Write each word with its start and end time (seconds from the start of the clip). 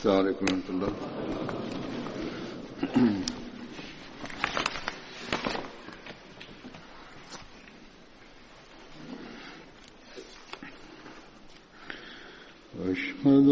السلام 0.00 0.16
عليكم 0.18 0.44
ورحمة 0.44 0.68
الله 0.70 0.92
أشهد 12.90 13.48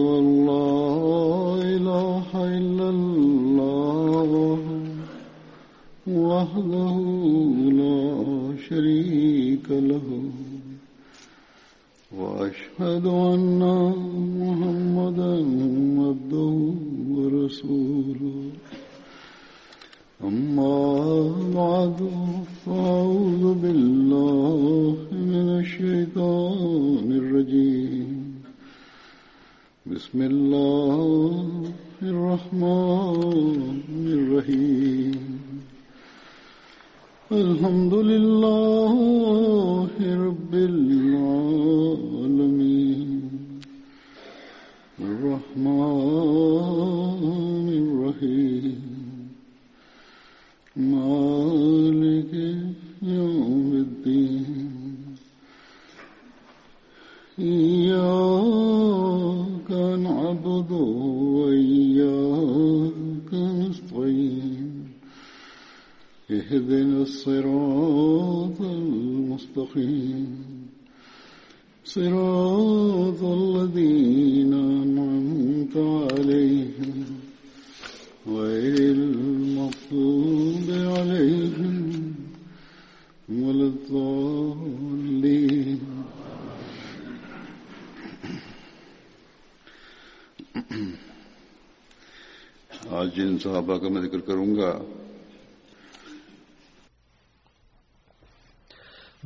صحابہ 93.43 93.77
کا 93.79 93.89
میں 93.89 94.01
ذکر 94.01 94.19
کروں 94.27 94.55
گا۔ 94.55 94.71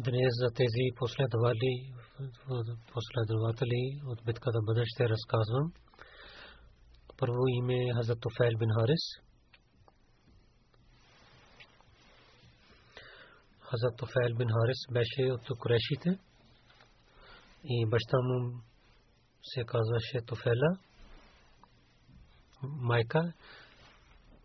دنیز 0.05 0.37
تیزی 0.57 0.85
پوسلہ 0.95 1.25
دوالی 1.33 1.75
پوسلہ 2.91 3.23
درواتلی 3.29 3.83
بتکا 4.25 4.51
دا 4.53 4.61
بدش 4.67 4.97
تیرس 4.97 5.25
کاظم۔ 5.31 5.67
پروئی 7.19 7.59
میں 7.67 7.83
حضرت 7.99 8.17
توفیل 8.21 8.55
بن 8.55 8.71
حارس 8.77 9.05
حضرت 13.73 13.97
توفیل 13.99 14.33
بن 14.33 14.51
حارس 14.55 14.81
بیشے 14.95 15.29
اتو 15.31 15.53
قریشی 15.63 15.95
تھے۔ 16.01 16.11
یہ 17.69 17.85
بشتام 17.91 18.27
سے 19.49 19.63
کازا 19.63 19.97
شے 20.07 20.19
توفیلہ 20.29 20.71
مائکہ۔ 22.89 23.23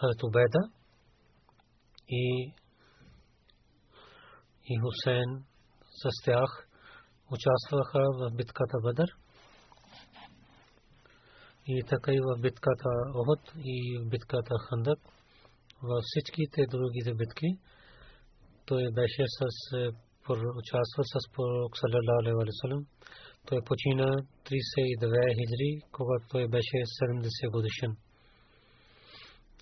Хазрат 0.00 0.22
Убайда 0.22 0.62
и 2.08 2.52
и 4.70 4.78
Хусейн 4.82 5.44
с 6.00 6.24
тях 6.24 6.68
участваха 7.30 8.02
в 8.20 8.30
битката 8.36 8.78
Бадър. 8.82 9.08
И 11.66 11.82
така 11.88 12.12
и 12.12 12.20
в 12.20 12.40
битката 12.40 12.88
Охот 13.14 13.52
и 13.64 13.98
в 13.98 14.08
битката 14.08 14.54
Хандак 14.68 14.98
във 15.82 16.02
всичките 16.04 16.66
другите 16.70 17.14
битки 17.14 17.48
той 18.66 18.82
беше 18.92 19.24
с 19.38 19.40
участва 20.60 21.02
с 21.12 21.16
пророк 21.34 21.72
саллалаху 21.78 22.40
алейхи 22.42 22.86
той 23.46 23.58
почина 23.66 24.08
32 24.44 25.34
хиджри 25.38 25.70
когато 25.92 26.24
той 26.30 26.48
беше 26.48 26.76
70 26.76 27.50
годишен 27.50 27.96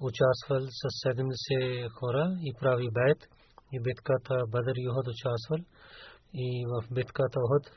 участвал 0.00 0.66
с 0.80 0.82
70 1.08 1.88
хора 1.90 2.36
и 2.40 2.52
прави 2.60 2.88
байт 2.90 3.20
и 3.72 3.80
битката 3.80 4.34
Бадър 4.48 4.74
и 4.76 4.88
Охот 4.88 5.06
участвал 5.08 5.58
и 6.34 6.66
в 6.66 6.94
битката 6.94 7.40
Охот 7.40 7.70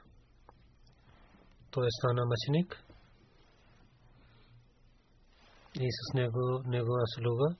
той 1.71 1.87
стана 1.91 2.25
мъченик 2.25 2.83
и 5.79 5.87
с 5.91 6.13
него 6.13 6.61
негова 6.65 7.03
слуга 7.15 7.55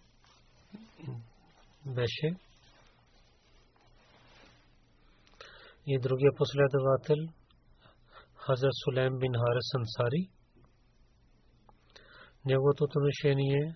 беше 1.86 2.36
и 5.88 6.00
другия 6.00 6.32
последовател 6.38 7.18
Хазрат 8.36 8.72
Сулейм 8.84 9.20
бин 9.20 9.34
Харис 9.34 9.70
Ансари 9.76 10.30
неговото 12.46 12.84
отношение 12.84 13.76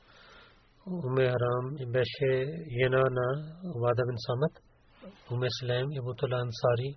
Уме 0.86 1.24
Харам 1.30 1.66
беше 1.92 2.28
жена 2.76 3.04
на 3.10 3.26
Вада 3.80 4.02
бин 4.06 4.18
Самат. 4.26 4.54
Уме 5.30 5.46
Слем 5.50 5.92
и 5.92 6.00
Бутала 6.00 6.40
Ансари 6.40 6.96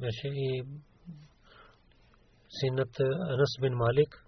беше 0.00 0.28
и 0.28 0.64
синът 2.58 3.00
Анас 3.00 3.52
бин 3.60 3.74
Малик 3.74 4.24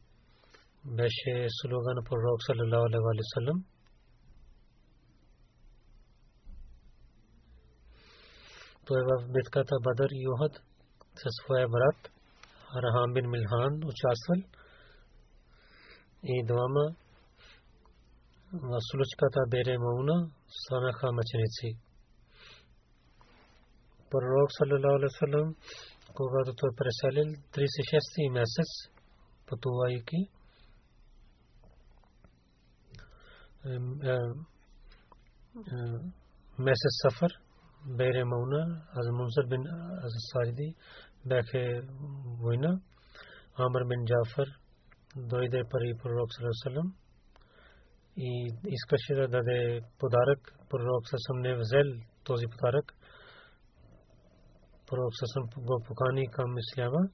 беше 0.87 1.47
слуга 1.61 1.95
на 1.95 2.03
пророк 2.03 2.41
саллалаху 2.47 2.87
алейхи 2.87 3.07
ва 3.07 3.25
саллям 3.35 3.65
той 8.87 9.01
в 9.09 9.33
битката 9.33 9.77
Бадър 9.83 10.11
и 10.13 10.29
Ухud 10.29 10.55
със 11.21 11.33
своя 11.43 11.69
брат 11.69 12.11
Рахам 12.83 13.13
бин 13.13 13.31
Милхан 13.31 13.75
участвал 13.85 14.41
и 16.25 16.45
двама 16.45 16.85
в 18.53 18.79
случката 18.91 19.41
Бере 19.49 19.79
Мауна 19.79 20.31
станаха 20.49 21.13
мъченици. 21.13 21.79
Пророк 24.11 24.49
саллалаху 24.59 24.97
алейхи 24.97 25.15
ва 25.15 25.19
саллям 25.21 25.55
когато 26.15 26.55
той 26.55 26.71
преселил 26.77 27.29
36 27.53 28.31
месец 28.31 28.71
пътувайки 29.47 30.29
месец 36.59 36.93
Сафар 37.03 37.31
Бейре 37.87 38.25
Мауна 38.25 38.83
аз 38.95 39.07
Мунзар 39.13 39.47
бин 39.47 39.67
аз 40.05 40.13
Сариди 40.33 40.75
бяха 41.27 41.83
война 42.43 42.81
Амр 43.59 43.85
бин 43.85 44.05
Джафар 44.05 44.49
дойде 45.17 45.63
при 45.71 45.95
пророк 46.03 46.29
Салам 46.63 46.95
и 48.18 48.54
искаше 48.68 49.14
да 49.14 49.28
даде 49.28 49.82
подарък. 50.00 50.54
Пророк 50.70 51.04
Салам 51.06 51.42
не 51.42 51.56
взел 51.56 51.88
този 52.24 52.46
подарък. 52.48 52.94
Пророк 54.88 55.12
Салам 55.16 55.50
го 55.58 55.84
покани 55.88 56.28
към 56.28 56.58
Исляма. 56.58 57.10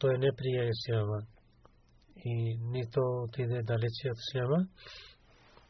Той 0.00 0.18
не 0.18 0.30
прие 0.36 0.70
Исляма. 0.70 1.20
И 2.24 2.58
нито 2.60 3.00
отиде 3.00 3.62
далече 3.62 4.10
от 4.10 4.18
Исляма. 4.18 4.66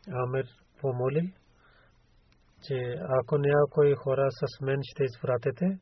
Амир 0.08 0.46
помоли, 0.80 1.34
че 2.62 2.94
ако 3.20 3.38
някои 3.38 3.94
хора 3.94 4.28
с 4.30 4.60
мен 4.60 4.80
ще 4.82 5.04
изпратите 5.04 5.78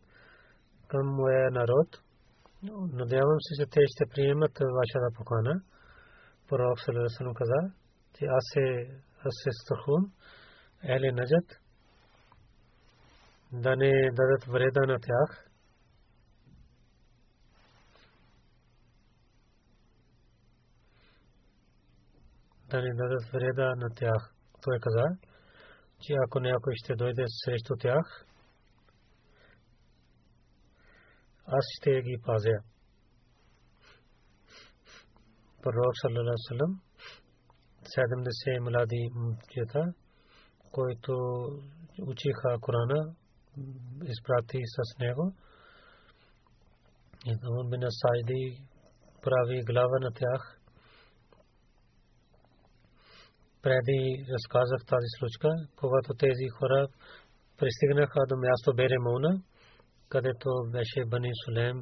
към 0.89 1.07
моя 1.07 1.51
народ, 1.51 1.89
надявам 2.93 3.39
се, 3.41 3.63
че 3.63 3.71
те 3.71 3.81
ще 3.87 4.15
приемат 4.15 4.59
вашата 4.59 5.09
покана. 5.17 5.63
Пророк 6.49 6.81
Салерасалам 6.81 7.35
каза, 7.35 7.73
че 8.19 8.25
аз 8.25 8.45
се, 8.53 8.63
аз 9.19 9.35
се 9.43 9.51
страхувам, 9.63 10.13
ели 10.83 11.13
наджат, 11.13 11.61
да 13.53 13.77
не 13.77 13.93
дадат 14.13 14.45
вреда 14.45 14.87
на 14.87 14.99
тях. 15.01 15.43
да 22.71 22.83
не 22.83 22.95
дадат 22.95 23.25
вреда 23.33 23.75
на 23.77 23.89
тях. 23.95 24.35
Той 24.63 24.79
каза, 24.81 25.05
че 26.01 26.15
ако 26.27 26.41
някой 26.41 26.73
ще 26.77 26.97
дойде 26.97 27.25
срещу 27.45 27.77
тях, 27.77 28.25
аз 31.47 31.65
ще 31.79 32.03
ги 32.03 32.17
пазя. 32.25 32.59
Пророк 35.63 35.95
саллалаху 36.03 36.39
салам 36.49 36.86
70 37.87 38.61
млади 38.61 39.11
момчета, 39.15 39.93
които 40.73 41.15
учиха 42.07 42.59
Корана, 42.61 43.15
изпрати 44.05 44.59
с 44.75 44.99
него. 44.99 45.33
И 47.27 47.33
бин 47.71 47.83
Сайди 47.91 48.61
прави 49.23 49.63
глава 49.65 49.99
на 50.01 50.11
тях 50.13 50.61
преди 53.63 54.27
разказах 54.35 54.81
тази 54.87 55.11
случка, 55.19 55.49
когато 55.77 56.15
тези 56.15 56.49
хора 56.59 56.89
пристигнаха 57.59 58.21
до 58.29 58.37
място 58.37 58.75
Бере 58.75 58.99
Мауна, 58.99 59.43
където 60.09 60.49
беше 60.73 61.05
Бани 61.07 61.31
Сулем, 61.45 61.77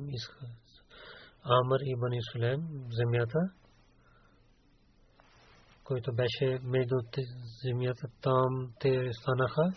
Амр 1.45 1.81
и 1.83 1.95
Бани 2.01 2.21
Сулем, 2.33 2.61
земята, 2.99 3.39
който 5.84 6.14
беше 6.14 6.60
между 6.64 6.96
земята, 7.64 8.08
там 8.22 8.74
те 8.80 9.10
станаха, 9.14 9.74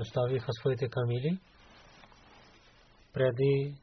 оставиха 0.00 0.52
своите 0.52 0.88
камили. 0.88 1.38
Преди 3.12 3.74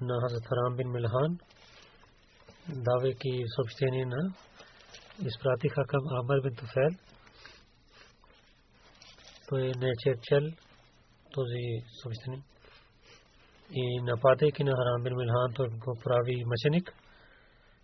на 0.00 0.20
Хазрат 0.20 0.46
Харам 0.46 0.76
бин 0.76 0.90
Милхан, 0.90 1.38
давайки 2.68 3.44
съобщение 3.56 4.06
на 4.06 4.34
изпратиха 5.26 5.84
към 5.86 6.00
Амар 6.20 6.40
бин 6.42 6.54
Туфел. 6.54 6.90
Той 9.48 9.62
не 9.62 9.88
е 9.88 10.16
чел 10.22 10.42
този 11.32 11.64
съобщение. 12.02 12.42
И 13.70 14.00
нападайки 14.02 14.64
на 14.64 14.72
Харам 14.76 15.02
бин 15.02 15.16
Милхан, 15.16 15.52
той 15.54 15.68
го 15.68 15.98
прави 16.04 16.44
мъченик. 16.44 16.97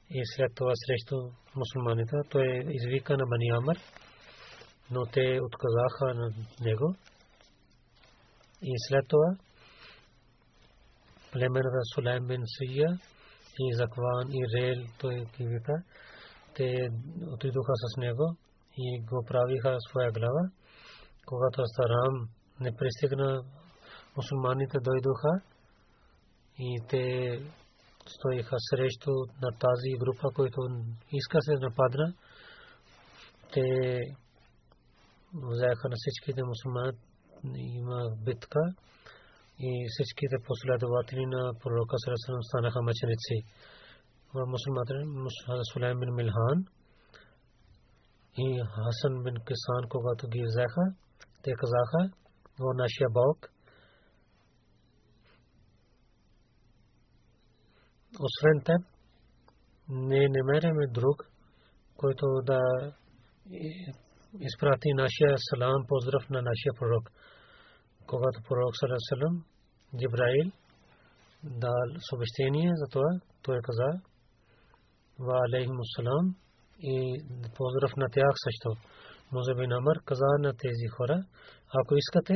И 0.10 0.22
след 0.36 0.56
това 0.56 0.72
срещу 0.76 1.16
мусулманите, 1.56 2.16
той 2.30 2.64
извика 2.70 3.18
на 3.18 3.26
Бани 3.26 3.50
Амар, 3.50 3.78
но 4.92 5.06
те 5.06 5.40
отказаха 5.42 6.14
на 6.20 6.30
него. 6.62 6.96
И 8.62 8.74
след 8.88 9.08
това 9.08 9.36
племената 11.32 11.80
Сулейм 11.96 12.28
бин 12.28 12.44
Сия 12.46 13.00
и 13.60 13.74
Закван 13.74 14.28
и 14.32 14.42
Рел, 14.56 14.86
той 15.00 15.16
ги 15.16 15.48
вика, 15.48 15.74
те 16.56 16.90
отидоха 17.34 17.74
с 17.76 17.98
него 17.98 18.36
и 18.78 19.02
го 19.02 19.26
правиха 19.28 19.78
своя 19.90 20.12
глава. 20.12 20.50
Когато 21.26 21.62
Астарам 21.62 22.30
не 22.60 22.72
пристигна, 22.76 23.44
мусулманите 24.18 24.78
дойдоха 24.80 25.42
и 26.60 26.80
те 26.90 27.40
стоиха 28.15 28.57
срещу 28.71 29.11
на 29.43 29.51
тази 29.65 29.91
група, 30.01 30.27
който 30.35 30.61
иска 31.13 31.39
се 31.43 31.53
нападна. 31.53 32.15
Те 33.53 33.67
взеха 35.35 35.89
на 35.89 35.97
всичките 35.99 36.43
мусулмани, 36.45 36.93
има 37.81 38.01
битка 38.25 38.63
и 39.59 39.71
всичките 39.91 40.37
последователи 40.49 41.27
на 41.27 41.55
пророка 41.63 41.97
Сарасалам 41.99 42.43
станаха 42.43 42.83
мъченици 42.83 43.37
в 44.35 44.47
мусулманите 44.53 44.95
Сулейм 45.73 45.99
бин 46.01 46.15
Милхан 46.15 46.59
и 48.39 48.63
Хасан 48.75 49.23
бин 49.25 49.37
Кисан, 49.47 49.83
когато 49.89 50.29
ги 50.29 50.43
взеха, 50.49 50.85
те 51.43 51.51
казаха, 51.61 52.03
о 52.61 52.73
нашия 52.75 53.09
Бог, 53.11 53.37
освен 58.21 58.63
теб, 58.65 58.83
не 59.89 60.29
намериме 60.29 60.87
друг, 60.87 61.31
който 61.97 62.27
да 62.43 62.61
изпрати 64.41 64.89
нашия 64.95 65.35
салам, 65.39 65.85
поздрав 65.89 66.31
на 66.31 66.43
нашия 66.43 66.73
пророк. 66.79 67.11
Когато 68.07 68.43
пророк 68.49 68.75
Салам 68.77 69.45
Джибраил 69.97 70.51
дал 71.45 71.73
съобщение 72.09 72.71
за 72.75 72.87
това, 72.93 73.11
той 73.43 73.59
каза, 73.63 73.91
ва 75.19 75.41
алейхим 75.47 75.79
салам 75.97 76.35
и 76.83 77.25
поздрав 77.57 77.93
на 77.97 78.07
тях 78.13 78.35
също. 78.45 78.71
Може 79.33 79.55
би 79.55 79.67
намър 79.67 79.97
каза 80.05 80.31
на 80.39 80.53
тези 80.53 80.87
хора, 80.97 81.25
ако 81.81 81.95
искате, 81.97 82.35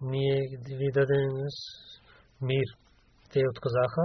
ние 0.00 0.40
ви 0.78 0.88
дадем 0.94 1.30
мир. 2.40 2.68
Те 3.32 3.40
отказаха, 3.50 4.04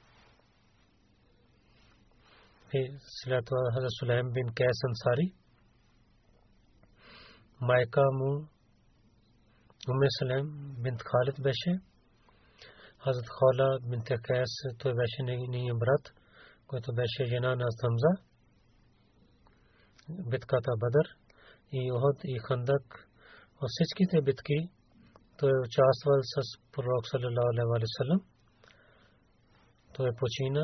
حضرت 2.73 3.93
سلیم 3.99 4.27
بن 4.35 4.49
کیس 4.57 4.77
انصاری 4.87 5.27
مائکہ 7.67 8.03
مو، 8.17 8.31
ام 9.91 10.01
سلیم 10.17 10.45
بنت 10.83 11.01
خالد 11.09 11.39
بیشے، 11.45 11.73
حضرت 13.05 13.27
خولا 13.37 13.67
بنت 13.91 14.09
قیس 14.27 14.53
تو 14.79 14.93
بیشے 14.99 15.21
نہیں 15.27 15.69
امرت 15.71 16.03
کوئی 16.67 16.81
تو 16.85 16.91
بیشے 16.99 17.25
جنا 17.31 17.51
ناز 17.61 17.75
حمزہ 17.85 18.13
بتکا 20.31 20.75
بدر 20.83 21.09
ای 21.71 21.81
عہد 21.95 22.17
ای 22.29 22.37
خندق، 22.47 22.85
اور 23.59 23.67
سچکی 23.77 24.05
تے 24.11 24.21
بتکی 24.27 24.61
تو 25.37 25.43
je 25.49 25.57
učastvoval 25.65 26.21
sa 26.31 26.41
prorok 26.75 27.03
sallallahu 27.11 27.49
alaihi 27.51 27.69
wa 27.71 27.91
sallam. 27.97 28.19
To 29.93 29.99
je 30.07 30.11
počina 30.21 30.63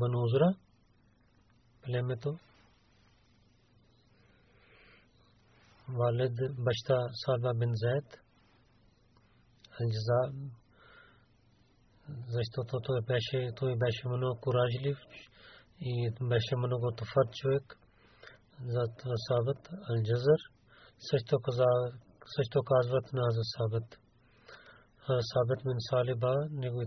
منوزرا 0.00 0.50
پہلے 1.82 2.00
میں 2.02 2.16
تو 2.22 2.32
والد 5.88 6.40
بشتہ 6.66 6.98
صالبہ 7.20 7.52
بن 7.60 7.72
زید 7.82 8.16
الجزا 9.78 10.20
زشتو 12.34 12.62
تو 12.70 12.80
تو 12.80 13.00
پیشے 13.08 13.40
تو 13.50 13.72
پیشے 13.80 14.08
منو 14.08 14.34
کوراجلیف 14.44 14.98
پیشے 16.30 16.56
منو 16.56 16.78
کو 16.82 16.90
تفرت 17.00 17.34
چوک 17.34 17.74
ذات 18.74 19.06
و 19.06 19.50
الجزر 19.88 20.46
سچتو 21.02 21.36
قضا 21.38 21.70
سچتو 22.30 22.60
قاضوت 22.60 23.12
ناز 23.14 23.36
ثابت۔ 23.50 23.94
ہاں، 25.06 25.20
ثابت 25.26 25.66
من 25.66 25.78
نگوی 26.60 26.86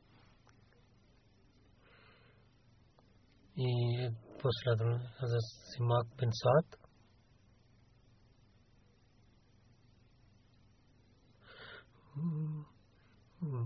И 3.56 3.70
последно 4.42 4.98
за 5.22 5.38
Симак 5.72 6.06
бин 6.18 6.30
Саад. 6.32 6.86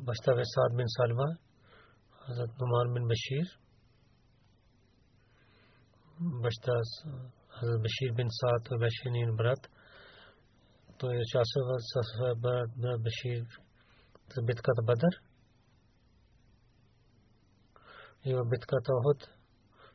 баща 0.06 0.34
бе 0.34 0.44
Саад 0.44 0.76
бин 0.76 0.88
Салва, 0.96 1.28
Хазрат 2.26 2.50
Нуман 2.60 2.94
бин 2.94 3.08
Башир, 3.08 3.46
баща 6.20 6.72
Хазрат 7.48 7.82
Башир 7.82 8.12
бин 8.16 8.28
Саад 8.30 8.64
той 8.64 8.78
беше 8.78 9.10
нейн 9.10 9.36
брат. 9.36 9.70
Той 10.98 11.16
участвал 11.16 11.78
с 11.78 11.94
брат 12.36 13.02
Башир 13.02 13.44
за 14.34 14.42
битката 14.42 14.82
Бадър. 14.82 15.14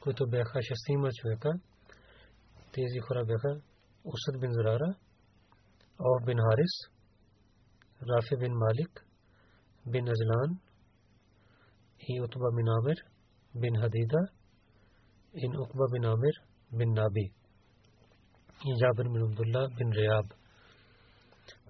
които 0.00 0.26
бяха 0.26 0.62
шестима 0.62 1.10
човека. 1.12 1.52
Тези 2.72 2.98
хора 2.98 3.24
бяха 3.24 3.60
Усад 4.04 4.40
бин 4.40 4.52
Зурара, 4.52 4.94
Ов 5.98 6.24
бин 6.26 6.38
Харис, 6.38 6.74
Рафи 8.10 8.36
бин 8.36 8.52
Малик, 8.52 9.06
бин 9.86 10.08
Азлан 10.08 10.60
и 12.08 12.20
Утба 12.22 12.50
бин 12.56 12.68
Амир, 12.68 12.96
бин 13.54 13.80
Хадида, 13.80 14.22
ин 15.34 15.52
Уқба 15.52 15.92
бин 15.92 16.04
Амир, 16.04 16.34
бин 16.72 16.92
Наби 16.92 17.26
и 18.64 18.70
Джабир 18.78 19.06
бин 19.12 19.22
Абдулла 19.22 19.68
бин 19.78 19.90
Рияб. 19.92 20.26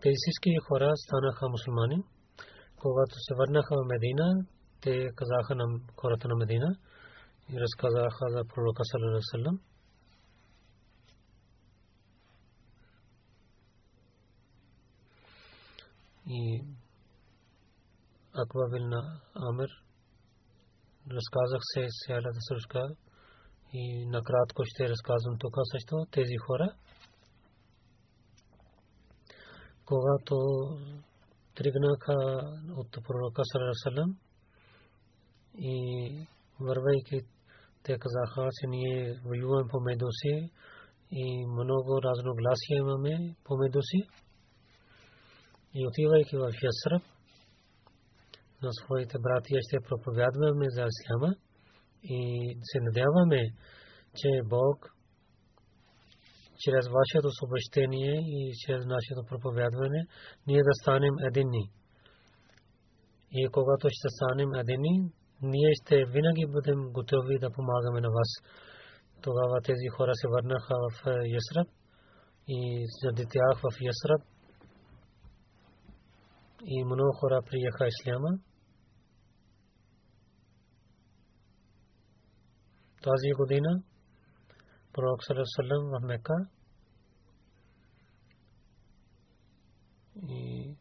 Тези 0.03 0.17
всички 0.21 0.51
хора 0.69 0.93
станаха 0.97 1.49
мусулмани. 1.49 1.99
Когато 2.83 3.15
се 3.25 3.35
върнаха 3.35 3.75
в 3.77 3.89
Медина, 3.93 4.47
те 4.83 4.93
казаха 5.19 5.55
на 5.55 5.65
хората 6.01 6.29
на 6.29 6.37
Медина 6.37 6.69
И 7.50 7.60
разказаха 7.60 8.26
за 8.30 8.46
пророка 8.46 8.84
вассалам. 9.14 9.60
И 16.28 16.64
Аква 18.34 18.70
бин 18.70 18.94
Амир 19.36 19.70
разказах 21.12 21.62
се 21.62 21.88
цялата 22.06 22.42
случка 22.48 22.96
и 23.74 24.06
накратко 24.06 24.64
ще 24.66 24.90
разказвам 24.90 25.38
тук 25.40 25.56
също 25.72 26.06
тези 26.12 26.38
хора. 26.38 26.76
Когато 29.86 30.36
тръгнаха 31.56 32.18
от 32.76 32.92
пророка 32.92 33.42
вассалам 33.68 34.18
и 35.56 36.28
вървайки 36.62 37.22
те 37.84 37.98
казаха, 38.00 38.50
че 38.58 38.68
ние 38.68 39.20
воюваме 39.26 39.70
помежду 39.70 40.08
си 40.12 40.52
и 41.12 41.46
много 41.46 42.02
разногласия 42.02 42.78
имаме 42.78 43.36
помежду 43.44 43.82
си. 43.82 44.02
И 45.74 45.88
отивайки 45.88 46.36
в 46.38 46.52
Ясраб, 46.68 47.04
на 48.64 48.70
своите 48.74 49.18
братия 49.20 49.60
ще 49.68 49.88
проповядваме 49.90 50.66
за 50.70 50.86
Исляма 50.92 51.36
и 52.04 52.22
се 52.64 52.80
надяваме, 52.80 53.42
че 54.16 54.30
Бог 54.46 54.78
чрез 56.64 56.86
вашето 57.00 57.30
съобщение 57.40 58.16
и 58.38 58.54
чрез 58.62 58.86
нашето 58.86 59.22
проповядване 59.30 60.08
ние 60.48 60.64
да 60.64 60.74
станем 60.82 61.16
единни 61.28 61.72
И 63.32 63.48
когато 63.52 63.88
ще 63.90 64.08
станем 64.10 64.50
едини, 64.54 65.12
ние 65.42 65.72
ще 65.74 66.06
винаги 66.06 66.46
бъдем 66.48 66.92
готови 66.92 67.40
да 67.40 67.52
помагаме 67.52 68.02
на 68.02 68.10
вас. 68.10 68.32
Тогава 69.22 69.62
тези 69.62 69.88
хора 69.88 70.12
се 70.16 70.28
върнаха 70.28 70.76
в 70.90 71.06
Ясраб 71.26 71.68
и 72.48 72.88
заради 73.02 73.26
тях 73.26 73.62
в 73.64 73.82
Ясраб 73.82 74.22
и 76.66 76.84
много 76.86 77.14
хора 77.14 77.42
приеха 77.50 77.88
исляма. 77.88 78.40
Тази 83.04 83.32
година 83.38 83.84
пророк 84.94 85.24
Салам 85.24 85.90
в 85.92 86.02
Мека 86.04 86.34
и, 90.30 90.76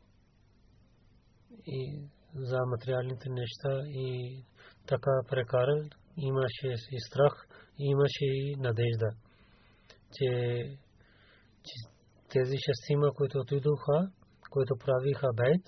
и 1.66 2.02
за 2.34 2.58
материалните 2.66 3.28
неща 3.28 3.82
и 3.86 4.44
така 4.90 5.10
прекарал, 5.30 5.82
имаше 6.16 6.70
и 6.96 7.00
страх, 7.00 7.34
имаше 7.78 8.24
и 8.24 8.56
надежда, 8.58 9.10
че, 10.14 10.28
тези 12.32 12.56
шестима, 12.66 13.14
които 13.14 13.38
отидоха, 13.38 14.10
които 14.50 14.74
правиха 14.84 15.28
бейт, 15.34 15.64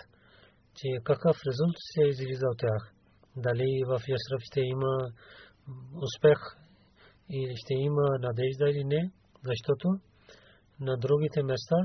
че 0.75 0.89
какъв 1.05 1.37
резултат 1.47 1.83
се 1.93 2.03
излиза 2.03 2.47
от 2.53 2.59
тях. 2.59 2.93
Дали 3.37 3.83
в 3.87 3.93
Ясраб 3.93 4.41
ще 4.41 4.61
има 4.61 4.93
успех 6.07 6.39
и 7.31 7.55
ще 7.57 7.75
има 7.75 8.07
надежда 8.21 8.71
или 8.71 8.85
не, 8.85 9.13
защото 9.45 9.89
на 10.81 10.97
другите 10.97 11.43
места 11.43 11.77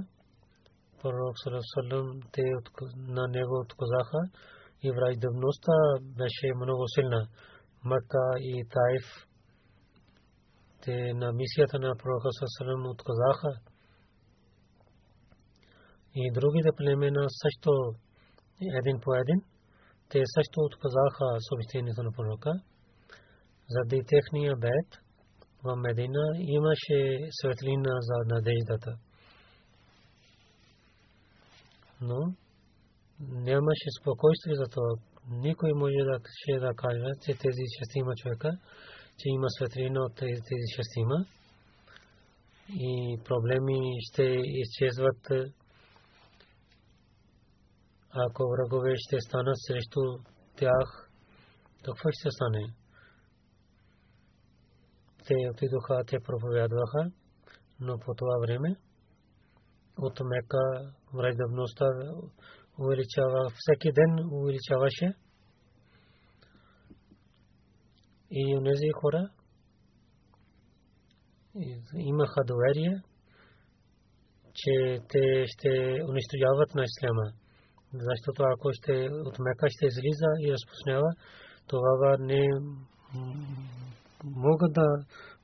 пророк 1.01 1.36
Салам 1.74 2.20
те 2.32 2.41
на 2.96 3.27
него 3.27 3.60
отказаха 3.60 4.22
и 4.84 4.91
враждебността 4.91 5.74
беше 6.01 6.48
много 6.55 6.84
силна. 6.88 7.27
Макка 7.84 8.25
и 8.38 8.65
Таиф 8.69 9.27
те 10.81 11.13
на 11.13 11.34
мисията 11.34 11.79
на 11.79 11.96
пророка 11.96 12.29
Салам 12.57 12.86
отказаха. 12.86 13.51
И 16.15 16.31
другите 16.34 16.69
племена 16.77 17.25
също 17.29 17.72
един 18.79 19.00
по 19.01 19.15
един 19.15 19.41
те 20.10 20.24
също 20.36 20.60
отказаха 20.60 21.25
съобщението 21.48 22.03
на 22.03 22.12
пророка. 22.12 22.53
Заради 23.69 24.03
техния 24.07 24.55
бед 24.55 24.88
в 25.63 25.75
Медина 25.75 26.25
имаше 26.38 27.29
светлина 27.41 27.93
за 28.01 28.36
надеждата. 28.36 28.91
Но 32.01 32.34
нямаше 33.19 33.89
спокойствие 34.01 34.55
за 34.55 34.67
това. 34.71 34.89
Никой 35.29 35.71
може 35.74 36.01
да, 36.09 36.19
ще 36.25 36.59
да 36.59 36.74
каже, 36.75 37.12
че 37.21 37.38
тези 37.38 37.63
шестима 37.77 38.15
човека, 38.15 38.51
че 39.17 39.25
има 39.29 39.50
светлина 39.50 40.00
от 40.01 40.15
тези, 40.15 40.67
шестима 40.75 41.25
и 42.69 43.17
проблеми 43.25 43.79
ще 44.00 44.24
изчезват 44.43 45.51
ако 48.25 48.43
врагове 48.50 48.93
ще 48.97 49.21
станат 49.21 49.55
срещу 49.57 50.01
тях, 50.55 51.09
то 51.83 51.91
какво 51.91 52.09
ще 52.12 52.31
стане? 52.31 52.74
Те 55.27 55.33
отидоха, 55.51 56.03
те 56.07 56.17
проповядваха, 56.19 57.12
но 57.79 58.00
по 58.00 58.13
това 58.15 58.38
време 58.41 58.75
от 59.97 60.19
Мека 60.24 60.93
враждебността 61.13 61.86
увеличава, 62.79 63.51
всеки 63.55 63.91
ден 63.91 64.29
увеличаваше. 64.31 65.13
И 68.31 68.60
тези 68.65 68.89
хора 69.01 69.29
имаха 71.96 72.44
доверие, 72.44 73.01
че 74.53 75.00
те 75.09 75.46
ще 75.48 75.70
унищожават 76.09 76.75
на 76.75 76.83
исляма. 76.83 77.31
Защото 77.94 78.44
ако 78.44 78.70
ще 78.74 79.09
от 79.11 79.40
Мека 79.40 79.68
ще 79.70 79.85
излиза 79.85 80.29
и 80.40 80.51
разпространява, 80.51 81.11
това 81.68 82.18
не 82.20 82.48
могат 84.24 84.74
да 84.74 84.87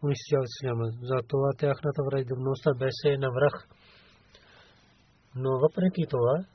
унищожават 0.04 0.50
исляма. 0.56 0.88
Затова 1.02 1.50
тяхната 1.58 2.02
враждебността 2.04 2.74
беше 2.74 3.18
на 3.18 3.30
враг. 3.32 3.68
Но 5.36 5.50
въпреки 5.60 6.04
това, 6.10 6.46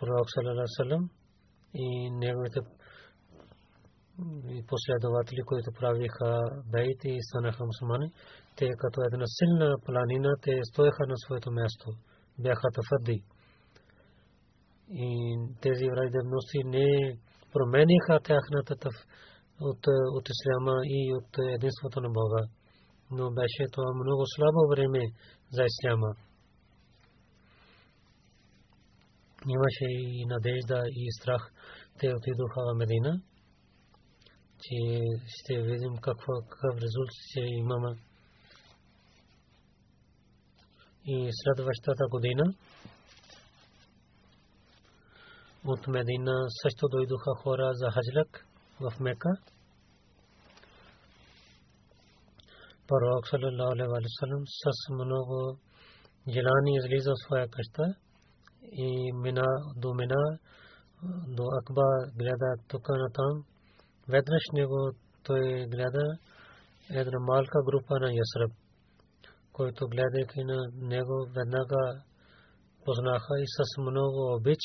пророк 0.00 0.26
Салалалалалалам 0.34 1.10
и 1.74 2.10
неговите 2.10 2.60
последователи, 4.68 5.42
които 5.46 5.70
правиха 5.80 6.28
бейт 6.72 7.00
и 7.04 7.22
станаха 7.22 7.64
мусулмани, 7.66 8.12
те 8.56 8.68
като 8.78 9.00
една 9.02 9.24
силна 9.38 9.76
планина, 9.86 10.30
те 10.42 10.60
стоеха 10.70 11.06
на 11.06 11.16
своето 11.16 11.50
място, 11.50 11.86
бяха 12.38 12.68
твърди. 12.76 13.22
И 14.90 15.10
тези 15.60 15.84
враждебности 15.92 16.58
не 16.64 17.18
промениха 17.52 18.20
тяхната 18.24 18.74
от, 19.60 19.82
от 20.16 20.24
исляма 20.34 20.76
и 20.84 21.14
от 21.18 21.30
единството 21.56 22.00
на 22.00 22.08
Бога. 22.08 22.42
Но 23.10 23.30
беше 23.30 23.64
много 24.04 24.22
слабо 24.34 24.62
време 24.70 25.02
за 25.52 25.62
исляма. 25.70 26.10
Имаше 29.46 29.84
и 29.84 30.24
надежда 30.26 30.84
и 30.86 31.12
страх. 31.12 31.52
Те 31.98 32.14
отидоха 32.14 32.60
в 32.60 32.74
Медина, 32.74 33.20
че 34.60 35.00
ще 35.26 35.62
видим 35.62 35.96
какво, 35.96 36.32
какъв 36.50 36.74
резултат 36.74 37.14
ще 37.30 37.40
имаме. 37.40 37.98
И 41.04 41.30
следващата 41.32 42.04
година 42.10 42.54
от 45.64 45.86
Медина 45.86 46.46
също 46.62 46.88
дойдоха 46.88 47.30
хора 47.42 47.70
за 47.74 47.90
хаджлак 47.90 48.46
в 48.80 49.00
Мека. 49.00 49.30
Пророк 52.86 53.28
саллалаху 53.28 53.72
алейхи 53.72 53.90
ва 53.90 54.00
саллям 54.20 54.44
с 54.46 54.66
своя 57.26 57.48
къща 57.48 57.94
и 58.72 59.12
мина 59.12 59.46
до 59.76 59.94
мина 59.94 60.38
до 61.36 61.44
Акба 61.58 61.88
гледа 62.18 62.54
тук 62.68 62.88
на 62.88 63.10
там. 63.12 63.44
Веднъж 64.08 64.42
него 64.52 64.90
той 65.24 65.66
гледа 65.66 66.18
една 66.90 67.18
малка 67.20 67.58
група 67.64 67.94
на 68.00 68.08
Ясраб, 68.12 68.52
който 69.52 69.88
гледайки 69.88 70.44
на 70.44 70.58
него 70.74 71.26
веднага 71.36 72.02
познаха 72.84 73.34
и 73.40 73.46
с 73.46 73.80
много 73.80 74.34
обич 74.36 74.62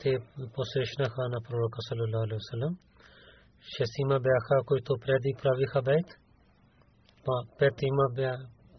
те 0.00 0.18
посрещнаха 0.54 1.22
на 1.28 1.38
пророка 1.48 1.78
саллалаху 1.88 2.24
алейхи. 2.24 2.78
Шестима 3.76 4.20
бяха, 4.20 4.64
които 4.66 4.92
преди 5.00 5.30
правиха 5.42 5.82
бейт. 5.82 6.08
Пет 7.58 7.82
има 7.82 8.06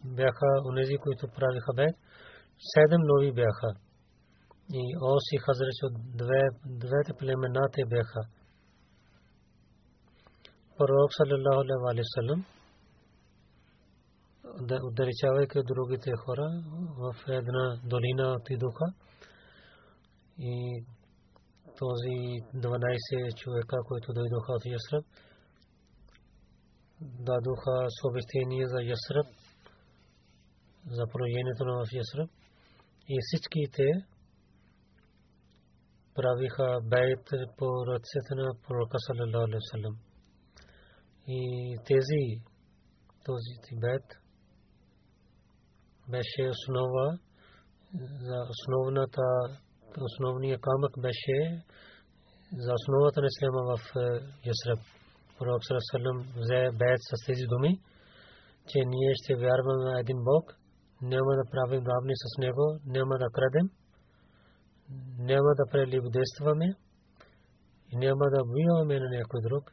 бяха 0.04 0.48
онези, 0.70 0.98
които 0.98 1.28
правиха 1.28 1.74
бейт 1.76 1.96
седем 2.60 3.02
нови 3.02 3.32
бяха. 3.32 3.76
И 4.74 4.98
Оси 5.02 5.38
Хазреш 5.38 5.80
от 5.84 5.94
двете 6.66 7.14
племена 7.20 7.70
те 7.74 7.86
бяха. 7.86 8.22
Пророк 10.78 11.12
саллалаху 11.14 11.88
алейхи 11.92 12.22
ва 12.28 12.44
отдалечавайки 14.88 15.60
другите 15.64 16.12
хора 16.26 16.64
в 16.98 17.16
една 17.28 17.80
долина 17.84 18.36
отидоха 18.40 18.86
и 20.40 20.84
този 21.78 22.18
12 22.56 23.36
човека, 23.36 23.78
които 23.88 24.14
дойдоха 24.14 24.52
от 24.52 24.66
Ясраб, 24.66 25.06
дадоха 27.02 27.88
съобщение 28.02 28.68
за 28.68 28.82
Ясраб, 28.82 29.28
за 30.88 31.04
проявението 31.08 31.66
на 31.66 31.84
Ясраб 31.94 32.30
и 33.10 33.20
всичките 33.22 33.84
правиха 36.16 36.80
бейт 36.84 37.30
по 37.58 37.86
ръцете 37.88 38.36
на 38.36 38.54
пророка 38.68 38.98
саллалаху 39.00 39.86
няма 61.12 61.32
да 61.40 61.44
правим 61.52 61.84
равни 61.92 62.16
с 62.24 62.38
него, 62.38 62.66
няма 62.86 63.18
да 63.18 63.28
крадем, 63.36 63.68
няма 65.20 65.52
да 65.60 65.66
прелюбодействаме 65.72 66.68
и 67.92 67.96
няма 68.06 68.26
да 68.34 68.44
убиваме 68.44 69.00
на 69.00 69.10
някой 69.18 69.42
друг, 69.42 69.64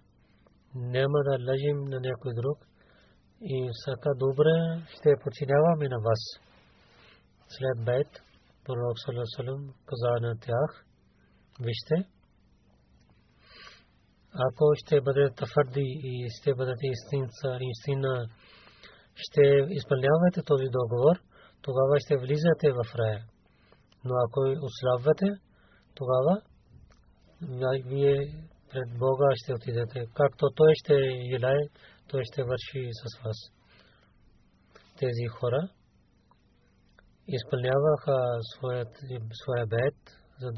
няма 0.74 1.18
да 1.28 1.50
лъжим 1.50 1.78
на 1.92 2.00
някой 2.00 2.32
друг 2.34 2.58
и 3.40 3.70
всяка 3.72 4.10
добре 4.14 4.54
ще 4.94 5.10
починяваме 5.22 5.88
на 5.88 5.98
вас. 6.08 6.22
След 7.48 7.84
бейт, 7.84 8.12
пророк 8.64 8.96
Салесалем 9.04 9.62
каза 9.86 10.26
на 10.26 10.38
тях, 10.38 10.84
вижте, 11.60 11.96
ако 14.34 14.64
ще 14.74 15.00
бъдете 15.00 15.34
твърди 15.34 15.86
и 16.04 16.28
ще 16.40 16.54
бъдете 16.54 16.86
истинца, 16.86 17.58
истина, 17.60 18.28
ще 19.14 19.42
изпълнявате 19.70 20.42
този 20.46 20.64
договор, 20.64 21.16
тогава 21.62 22.00
ще 22.00 22.16
влизате 22.16 22.72
в 22.72 22.94
рая. 22.94 23.24
Но 24.04 24.14
ако 24.24 24.40
ослабвате, 24.66 25.26
тогава 25.94 26.42
вие 27.86 28.16
пред 28.70 28.98
Бога 28.98 29.26
ще 29.34 29.54
отидете. 29.54 30.06
Както 30.14 30.50
Той 30.56 30.72
ще 30.74 30.94
илае, 31.34 31.62
Той 32.08 32.22
ще 32.24 32.42
върши 32.42 32.90
с 32.92 33.24
вас. 33.24 33.36
Тези 34.98 35.26
хора 35.26 35.68
изпълняваха 37.28 38.16
своя 39.42 39.66
бед, 39.66 39.96
за 40.40 40.50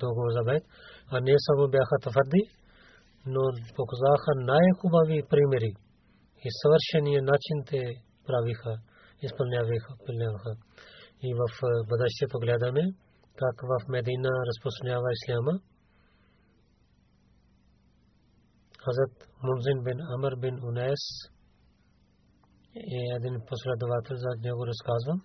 договор 0.00 0.30
за 0.30 0.44
бед, 0.44 0.62
а 1.10 1.20
не 1.20 1.34
само 1.46 1.68
бяха 1.68 1.96
твърди, 2.00 2.42
но 3.26 3.40
показаха 3.76 4.30
най-хубави 4.36 5.22
примери 5.30 5.72
и 6.44 6.48
съвършения 6.62 7.22
начин 7.22 7.56
те 7.66 7.80
правиха, 8.26 8.78
изпълняваха. 9.22 10.52
И 11.22 11.34
в 11.34 11.44
бъдещето 11.88 12.38
гледаме 12.38 12.84
как 13.36 13.56
в 13.70 13.88
Медина 13.88 14.30
разпространява 14.48 15.08
исляма. 15.12 15.60
Хазрат 18.84 19.28
Мунзин 19.42 19.82
бин 19.84 20.00
Амр 20.14 20.36
бин 20.36 20.56
Унес 20.68 21.02
е 22.76 23.00
един 23.16 23.40
последовател, 23.48 24.16
за 24.16 24.28
него 24.42 24.66
разказвам. 24.66 25.22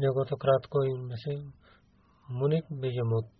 неговото 0.00 0.36
кратко 0.36 0.78
име 0.84 1.16
се 1.16 1.42
Муник 2.30 2.64
Бижамот. 2.70 3.39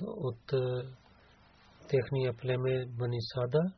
от 0.00 0.52
техния 1.88 2.34
племе 2.40 2.86
Бани 2.86 3.18
Сада 3.20 3.72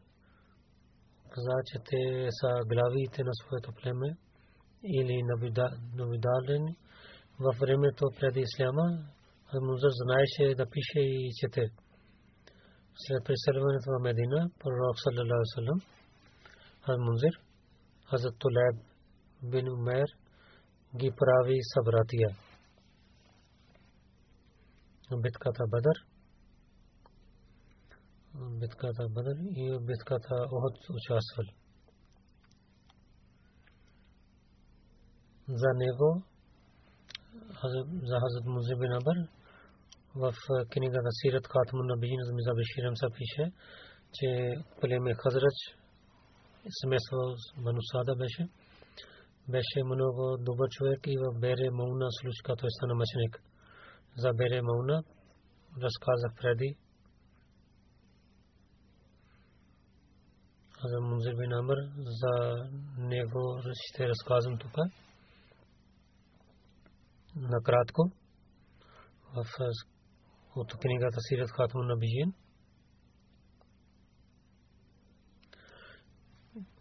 каза, 1.35 1.57
че 1.68 1.79
те 1.88 2.29
са 2.31 2.48
главите 2.72 3.24
на 3.24 3.33
своето 3.35 3.72
племе 3.83 4.16
или 4.85 5.22
навидалени 5.94 6.77
във 7.40 7.57
времето 7.59 8.05
преди 8.20 8.40
Исляма. 8.40 8.87
Музър 9.62 9.90
знаеше 10.03 10.55
да 10.55 10.66
пише 10.70 11.00
и 11.00 11.31
чете. 11.40 11.64
След 13.07 13.24
преселването 13.24 13.87
в 13.90 14.03
Медина, 14.03 14.50
пророк 14.61 14.96
саллалаху 15.05 15.59
алейhi 15.59 15.81
Хазмунзир, 16.87 17.35
Хазрат 18.09 18.35
Тулеб 18.38 18.77
бин 19.50 19.68
Умер, 19.68 20.07
ги 20.96 21.11
прави 21.20 21.57
събратия. 21.74 22.29
Битката 25.22 25.64
Бадър, 25.66 26.07
битката 28.35 29.09
Бадър 29.09 29.37
и 29.40 29.79
битката 29.81 30.35
Охот 30.53 30.77
участвали. 30.90 31.55
За 35.48 35.68
него, 35.74 36.22
за 38.09 38.20
Хазрат 38.20 38.46
Музибин 38.46 38.92
Абар, 38.92 39.16
в 40.14 40.35
книгата 40.70 41.09
Сират 41.11 41.48
Катмун 41.48 41.87
на 41.87 41.96
Бижин 41.96 42.18
за 42.22 42.33
Миза 42.33 42.55
Беширам 42.55 42.96
се 42.96 43.07
пише, 43.16 43.53
че 44.12 44.55
племе 44.81 45.14
Хазрач 45.14 45.59
семейство 46.81 47.16
Банусада 47.64 48.16
беше 48.16 48.48
беше 49.48 49.85
много 49.85 50.37
добър 50.40 50.68
човек 50.70 51.00
и 51.07 51.18
в 51.18 51.40
Бере 51.40 51.70
Мауна 51.70 52.09
случка 52.11 52.57
той 52.57 52.70
стана 52.70 52.94
мъченик. 52.94 53.42
За 54.16 54.33
Бере 54.33 54.62
Мауна 54.62 55.05
разказах 55.83 56.35
преди. 56.40 56.77
За 60.85 61.00
Мунзир 61.00 61.35
бин 61.37 61.53
Амр, 61.53 61.77
за 61.96 62.64
него 62.98 63.61
ще 63.72 64.09
разказвам 64.09 64.59
тук. 64.59 64.74
Накратко. 67.37 68.11
В 69.35 69.44
от 70.57 70.72
книгата 70.72 71.16
Сират 71.20 71.50
Хатмун 71.50 71.87
на 71.87 71.96
Бижин. 71.96 72.35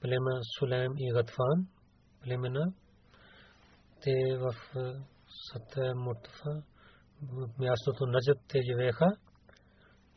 Плема 0.02 0.40
Сулейм 0.60 0.94
и 0.98 1.14
Гатфан 1.14 1.68
племена. 2.22 2.74
Те 4.02 4.38
в 4.38 4.56
Сата 5.28 5.96
Мутфа, 5.96 6.64
мястото 7.59 8.07
Наджат 8.07 8.39
те 8.49 8.59
живееха. 8.71 9.09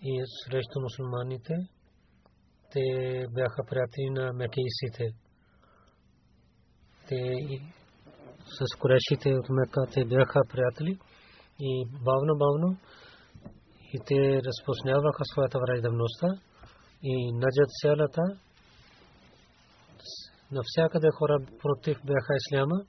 И 0.03 0.23
срещу 0.43 0.79
мусулманите 0.81 1.53
те 2.71 2.83
бяха 3.35 3.63
приятели 3.69 4.09
на 4.09 4.33
мекийсите. 4.33 5.05
Те 7.07 7.21
с 8.45 8.75
корешите 8.79 9.29
от 9.35 9.49
Мека 9.49 9.81
те 9.93 10.05
бяха 10.05 10.41
приятели. 10.49 10.99
И 11.59 11.85
бавно 11.85 12.37
бавно 12.37 12.77
и 13.93 13.99
те 14.07 14.41
разпознаваха 14.47 15.23
своята 15.25 15.59
враждебността. 15.59 16.27
И 17.03 17.31
Наджат 17.33 17.69
селата 17.81 18.21
навсякъде 20.51 21.07
хора 21.17 21.37
против 21.61 21.97
бяха 22.05 22.33
исляма 22.35 22.85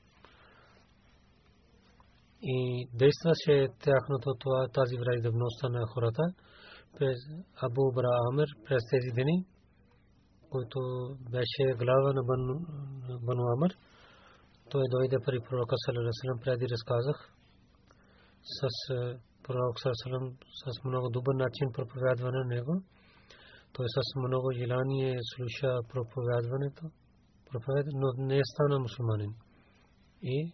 и 2.43 2.87
действаше 2.93 3.67
тяхното 3.83 4.35
това, 4.39 4.67
тази 4.73 4.95
враждебността 4.97 5.69
на 5.69 5.87
хората 5.93 6.23
през 6.97 7.17
Абу 7.65 7.91
Бра 7.95 8.13
Амир 8.29 8.49
през 8.65 8.81
тези 8.91 9.11
дни, 9.19 9.45
който 10.49 10.79
беше 11.31 11.63
глава 11.81 12.13
на 12.13 12.23
Бану 13.27 13.43
Амир. 13.53 13.71
Той 14.71 14.83
дойде 14.91 15.17
при 15.25 15.39
пророка 15.39 15.75
Салалалалалалам 15.85 16.39
преди 16.43 16.65
разказах 16.73 17.17
с 18.57 18.61
е, 18.93 18.97
пророк 19.43 19.75
Салалалалалам 19.79 20.37
с 20.61 20.83
много 20.83 21.09
добър 21.09 21.35
начин 21.35 21.67
проповядване 21.73 22.37
на 22.37 22.45
него. 22.55 22.73
Той 23.73 23.85
с 23.95 23.99
много 24.27 24.47
желание 24.51 25.15
слуша 25.31 25.79
проповядването 25.93 26.83
проповед, 27.53 27.85
но 28.01 28.25
не 28.25 28.37
е 28.37 28.49
стана 28.51 28.79
мусулманин. 28.79 29.33
И, 30.21 30.53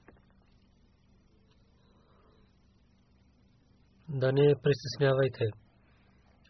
да 4.13 4.31
не 4.31 4.55
притеснявайте. 4.63 5.45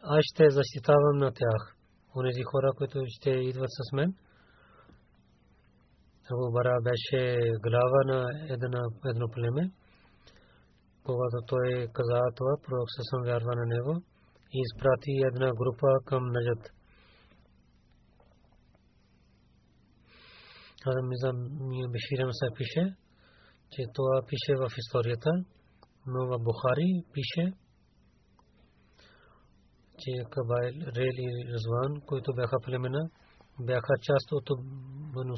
Аз 0.01 0.21
ще 0.21 0.49
защитавам 0.49 1.17
на 1.17 1.31
тях. 1.31 1.75
Онези 2.15 2.43
хора, 2.43 2.71
които 2.77 2.99
ще 3.07 3.29
идват 3.29 3.69
с 3.69 3.91
мен, 3.93 4.13
Абу 6.31 6.51
Бара 6.51 6.77
беше 6.81 7.51
глава 7.65 8.01
на 8.05 8.19
едно, 9.09 9.27
племе. 9.33 9.71
Когато 11.03 11.37
той 11.47 11.87
каза 11.93 12.21
това, 12.35 12.53
пророк 12.63 12.87
съм 13.09 13.23
вярва 13.23 13.55
на 13.55 13.65
него 13.65 14.01
и 14.53 14.57
изпрати 14.65 15.11
една 15.31 15.51
група 15.53 15.87
към 16.05 16.23
Наджат. 16.25 16.63
Хазам 20.83 21.07
Мизам 21.07 21.37
Беширам 21.91 22.31
се 22.31 22.47
пише, 22.57 22.95
че 23.71 23.81
това 23.93 24.21
пише 24.27 24.53
в 24.61 24.67
историята, 24.77 25.31
но 26.07 26.27
в 26.27 26.39
Бухари 26.39 27.03
пише, 27.13 27.53
че 29.99 30.11
Кабайл, 30.29 30.73
Рел 30.95 31.15
и 31.27 31.53
Разван, 31.53 32.01
които 32.07 32.33
бяха 32.33 32.57
племена, 32.65 33.09
бяха 33.59 33.93
част 34.01 34.31
от 34.31 34.47
Бану. 35.13 35.35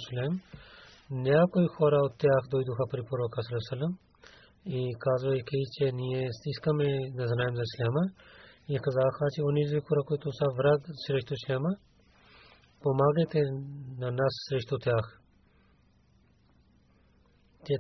Някои 1.12 1.68
хора 1.68 2.00
от 2.04 2.18
тях 2.18 2.42
дойдоха 2.52 2.84
при 2.92 3.02
пророка 3.10 3.42
Салам 3.70 3.98
и 4.66 4.96
казвайки, 5.00 5.58
че 5.74 5.92
ние 5.92 6.30
искаме 6.46 6.88
да 7.18 7.28
знаем 7.28 7.56
за 7.56 7.62
Исляма, 7.62 8.04
и 8.70 8.80
казаха, 8.80 9.26
че 9.34 9.44
онези 9.44 9.80
хора, 9.88 10.02
които 10.06 10.32
са 10.32 10.46
враг 10.58 10.82
срещу 11.08 11.34
Исляма, 11.34 11.70
помагайте 12.82 13.40
на 13.98 14.12
нас 14.12 14.34
срещу 14.50 14.78
тях. 14.78 15.20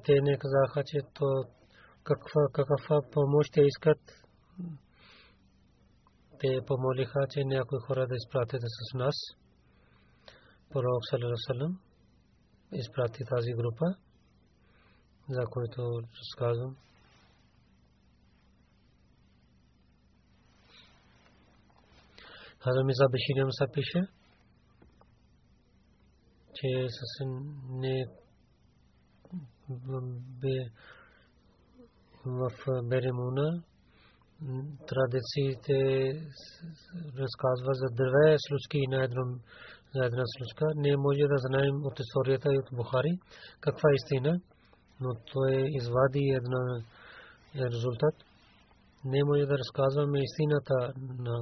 Те 0.05 0.21
не 0.21 0.37
казаха, 0.37 0.83
че 0.85 0.97
то 1.13 1.25
каква, 2.03 2.47
каква 2.53 3.01
помощ 3.11 3.53
те 3.53 3.61
искат. 3.61 3.99
Те 6.39 6.59
помолиха, 6.67 7.27
че 7.29 7.43
някои 7.45 7.79
хора 7.87 8.07
да 8.07 8.15
изпратят 8.15 8.61
с 8.61 8.93
нас. 8.93 9.15
Пророк 10.69 11.01
Салалалалалам 11.09 11.79
изпрати 12.71 13.23
тази 13.29 13.53
група, 13.53 13.85
за 15.29 15.45
който 15.45 16.01
разказвам. 16.19 16.75
Хазам 22.59 22.89
Иза 22.89 23.05
Беширям 23.09 23.51
са 23.51 23.67
пише, 23.73 24.07
че 26.53 26.87
с 26.89 27.25
не 27.69 28.05
в 32.25 32.49
Беремуна 32.83 33.63
традициите 34.87 35.77
разказва 37.19 37.73
за 37.73 37.87
две 38.01 38.35
случки 38.47 38.79
на 38.87 39.03
една, 39.03 40.23
случка. 40.37 40.65
Не 40.75 40.97
може 40.97 41.23
да 41.33 41.37
знаем 41.37 41.75
от 41.85 41.99
историята 41.99 42.49
и 42.53 42.57
от 42.57 42.69
Бухари 42.77 43.19
каква 43.61 43.89
е 43.89 43.95
истина, 43.95 44.41
но 45.01 45.09
той 45.33 45.65
извади 45.79 46.25
една 46.39 46.83
резултат. 47.55 48.15
Не 49.05 49.23
може 49.23 49.45
да 49.45 49.57
разказваме 49.57 50.19
истината 50.19 50.93
на 51.19 51.35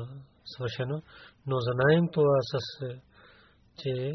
свършено, 0.46 1.02
но 1.48 1.56
знаем 1.60 2.08
това 2.12 2.38
с 2.52 2.86
че 3.78 4.12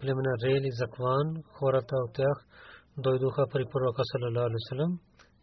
племена 0.00 0.32
Рейли 0.44 0.66
и 0.66 0.72
Закван, 0.72 1.42
хората 1.58 1.96
от 1.96 2.12
тях 2.14 2.46
дойдоха 3.00 3.42
при 3.52 3.64
пророка 3.72 4.02
салалаху 4.12 4.48
алейhi 4.48 4.98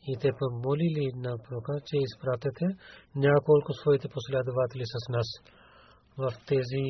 и 0.09 0.17
те 0.21 0.29
помолили 0.39 1.07
на 1.15 1.37
пророка, 1.43 1.73
че 1.85 1.95
изпратете 1.97 2.65
няколко 3.15 3.73
своите 3.73 4.07
последователи 4.09 4.85
с 4.85 5.09
нас. 5.09 5.27
В 6.17 6.31
тези, 6.47 6.85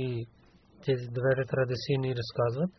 тези 0.85 1.05
двете 1.17 1.43
традиции 1.53 1.95
ни 1.97 2.15
разказват, 2.19 2.71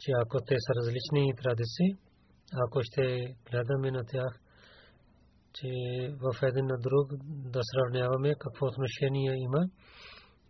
че 0.00 0.10
ако 0.22 0.36
те 0.48 0.56
са 0.64 0.72
различни 0.78 1.32
традиции, 1.42 1.88
ако 2.64 2.78
ще 2.82 3.04
гледаме 3.50 3.90
на 3.90 4.02
тях, 4.12 4.32
че 5.54 5.68
в 6.22 6.42
един 6.42 6.66
на 6.66 6.78
друг 6.78 7.06
да 7.52 7.60
сравняваме 7.72 8.34
какво 8.38 8.66
отношение 8.66 9.34
има, 9.46 9.62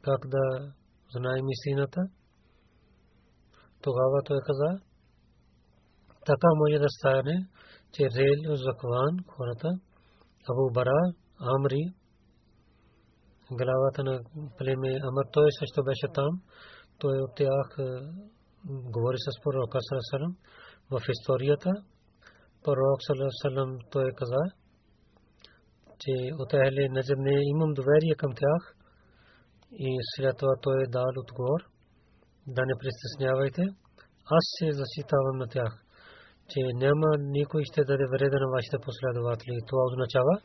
как 0.03 0.21
да 0.27 0.73
знаем 1.11 1.49
истината, 1.49 2.01
тогава 3.83 4.23
той 4.25 4.39
каза, 4.47 4.81
така 6.27 6.49
може 6.55 6.79
да 6.79 6.89
стане, 6.89 7.49
че 7.93 8.03
Рел, 8.03 8.57
Закван, 8.57 9.15
хората, 9.29 9.69
Абу 10.51 10.73
Бара, 10.73 11.03
Амри, 11.41 11.83
главата 13.51 14.05
на 14.05 14.21
племе 14.59 15.01
Амар, 15.09 15.27
той 15.33 15.49
също 15.59 15.85
беше 15.85 16.07
там, 16.15 16.41
той 16.99 17.19
от 17.19 17.35
тях 17.37 17.77
говори 18.65 19.17
с 19.19 19.43
пророка 19.43 19.79
Салам 20.11 20.37
в 20.91 21.01
историята. 21.09 21.71
Пророк 22.65 23.01
Салам 23.43 23.79
той 23.91 24.13
каза, 24.17 24.45
че 25.99 26.13
от 26.39 26.55
Ехле 26.55 26.89
Наджаб 26.89 27.19
не 27.19 27.37
имам 27.53 27.75
доверие 27.75 28.15
към 28.19 28.33
тях 28.35 28.77
и 29.73 29.99
след 30.17 30.37
това 30.39 30.55
той 30.63 30.83
е 30.83 30.87
дал 30.87 31.05
отговор 31.17 31.76
да 32.48 32.62
не 32.66 32.74
притеснявайте. 32.82 33.62
Аз 34.38 34.44
се 34.58 34.72
защитавам 34.72 35.38
на 35.38 35.48
тях, 35.48 35.72
че 36.50 36.60
няма 36.74 37.08
никой 37.20 37.64
ще 37.64 37.84
даде 37.84 38.06
вреда 38.12 38.38
на 38.40 38.50
вашите 38.56 38.78
последователи. 38.88 39.68
Това 39.68 39.84
означава, 39.90 40.36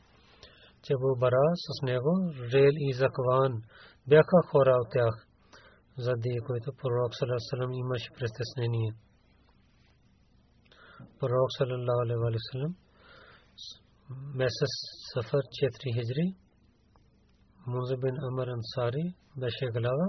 че 0.83 0.95
Бара 1.19 1.47
с 1.67 1.83
него, 1.83 2.13
Рел 2.53 2.75
и 2.89 2.93
Закван 2.93 3.63
бяха 4.09 4.39
хора 4.51 4.75
от 4.83 4.89
тях, 4.93 5.15
заради 5.99 6.39
които 6.47 6.73
пророк 6.81 7.13
Салам 7.15 7.73
имаше 7.73 8.11
притеснение. 8.19 8.93
Пророк 11.21 11.51
Салам 11.59 12.75
месец 14.35 14.73
Сафар 15.13 15.45
4 15.63 15.95
хиджри 15.95 16.27
Мунза 17.67 17.97
бин 17.97 18.17
Амар 18.29 18.49
Ансари 18.49 19.15
беше 19.37 19.67
глава 19.73 20.09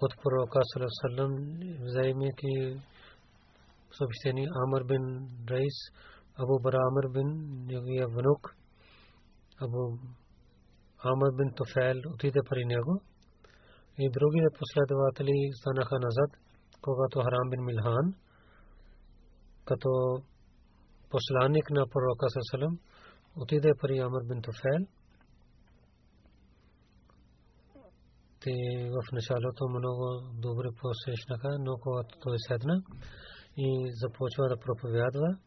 От 0.00 0.12
пророка 0.22 0.60
Салам 1.00 1.32
взаимайки 1.80 2.80
съобщени 3.98 4.46
Амр 4.64 4.84
бин 4.84 5.28
Рейс, 5.50 5.76
Абу 6.38 6.58
Бара 6.62 6.78
Амр 6.88 7.08
бин 7.14 7.28
неговия 7.66 8.08
внук, 8.08 8.56
Абу 9.60 9.98
Амр 10.98 11.30
бин 11.36 11.52
Туфел 11.56 11.96
отиде 12.14 12.40
при 12.50 12.64
него 12.64 13.00
и 13.98 14.10
другите 14.10 14.58
последователи 14.58 15.50
станаха 15.60 15.98
назад, 15.98 16.30
когато 16.82 17.22
Харам 17.22 17.50
бин 17.50 17.64
Милхан 17.64 18.14
като 19.64 19.90
посланник 21.10 21.70
на 21.70 21.86
пророка 21.86 22.26
Салам 22.50 22.78
отиде 23.36 23.72
при 23.80 23.98
Амр 23.98 24.22
бин 24.28 24.42
Туфел. 24.42 24.86
Те 28.41 28.51
в 28.89 29.11
началото 29.11 29.69
много 29.69 30.05
добре 30.33 30.67
посрещнаха, 30.81 31.57
но 31.59 31.77
когато 31.77 32.19
той 32.19 32.35
седна 32.47 32.83
и 33.57 33.91
започва 34.01 34.49
да 34.49 34.59
проповядва, 34.59 35.37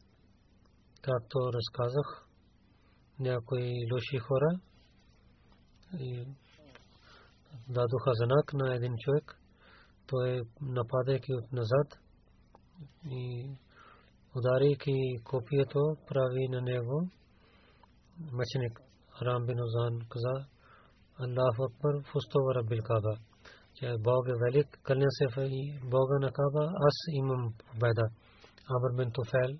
както 1.03 1.39
разказах, 1.53 2.29
някои 3.19 3.73
лоши 3.93 4.19
хора 4.19 4.61
и 5.99 6.27
дадоха 7.69 8.11
знак 8.15 8.53
на 8.55 8.75
един 8.75 8.95
човек, 8.99 9.39
той 10.07 10.43
нападайки 10.61 11.35
от 11.35 11.53
назад 11.53 11.99
и 13.11 13.51
ударяйки 14.37 14.95
копието, 15.25 15.97
прави 16.09 16.49
на 16.49 16.61
него 16.61 17.09
мъченик 18.33 18.81
Арам 19.21 19.47
бин 19.47 19.61
Озан 19.61 19.99
каза 20.09 20.47
Аллах 21.25 21.57
Акбар 21.67 21.95
фустова 22.13 22.55
Раббил 22.55 22.83
Каба 22.83 23.15
че 23.75 23.97
Бог 23.99 24.29
е 24.29 24.41
велик, 24.45 24.79
кълня 24.83 25.07
се 25.11 25.27
в 25.27 25.37
Бога 25.91 26.19
на 26.21 26.33
Каба, 26.33 26.73
аз 26.89 26.97
имам 27.13 27.53
победа. 27.71 28.03
Амр 28.71 28.97
бин 28.97 29.11
Туфел 29.13 29.59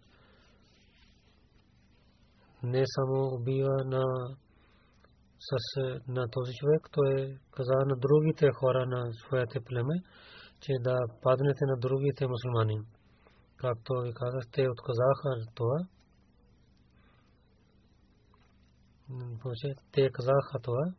не 2.63 2.85
само 2.87 3.35
убива 3.35 3.85
на 3.85 4.03
с 5.41 5.81
на 6.09 6.29
този 6.31 6.53
човек, 6.55 6.89
той 6.93 7.39
каза 7.51 7.75
на 7.87 7.97
другите 7.97 8.51
хора 8.55 8.87
на 8.87 9.13
своите 9.13 9.61
племе, 9.61 9.95
че 10.61 10.73
да 10.81 10.99
паднете 11.23 11.65
на 11.65 11.77
другите 11.77 12.27
мусулмани. 12.27 12.81
Както 13.57 14.01
ви 14.01 14.13
казах, 14.15 14.45
те 14.53 14.69
отказаха 14.71 15.53
това. 15.55 15.79
Те 19.93 20.11
казаха 20.11 20.59
това. 20.63 20.95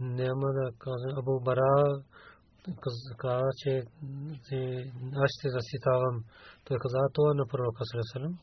Няма 0.00 0.46
да 0.52 0.70
кажа. 0.78 1.18
Абу 1.18 1.40
Бара 1.40 2.02
каза, 2.82 3.40
че 3.58 3.84
аз 5.22 5.30
ще 5.38 5.50
защитавам. 5.50 6.24
Той 6.64 6.78
каза 6.78 6.98
това 7.12 7.34
на 7.34 7.46
пророка 7.46 7.84
Сарасалам. 7.84 8.38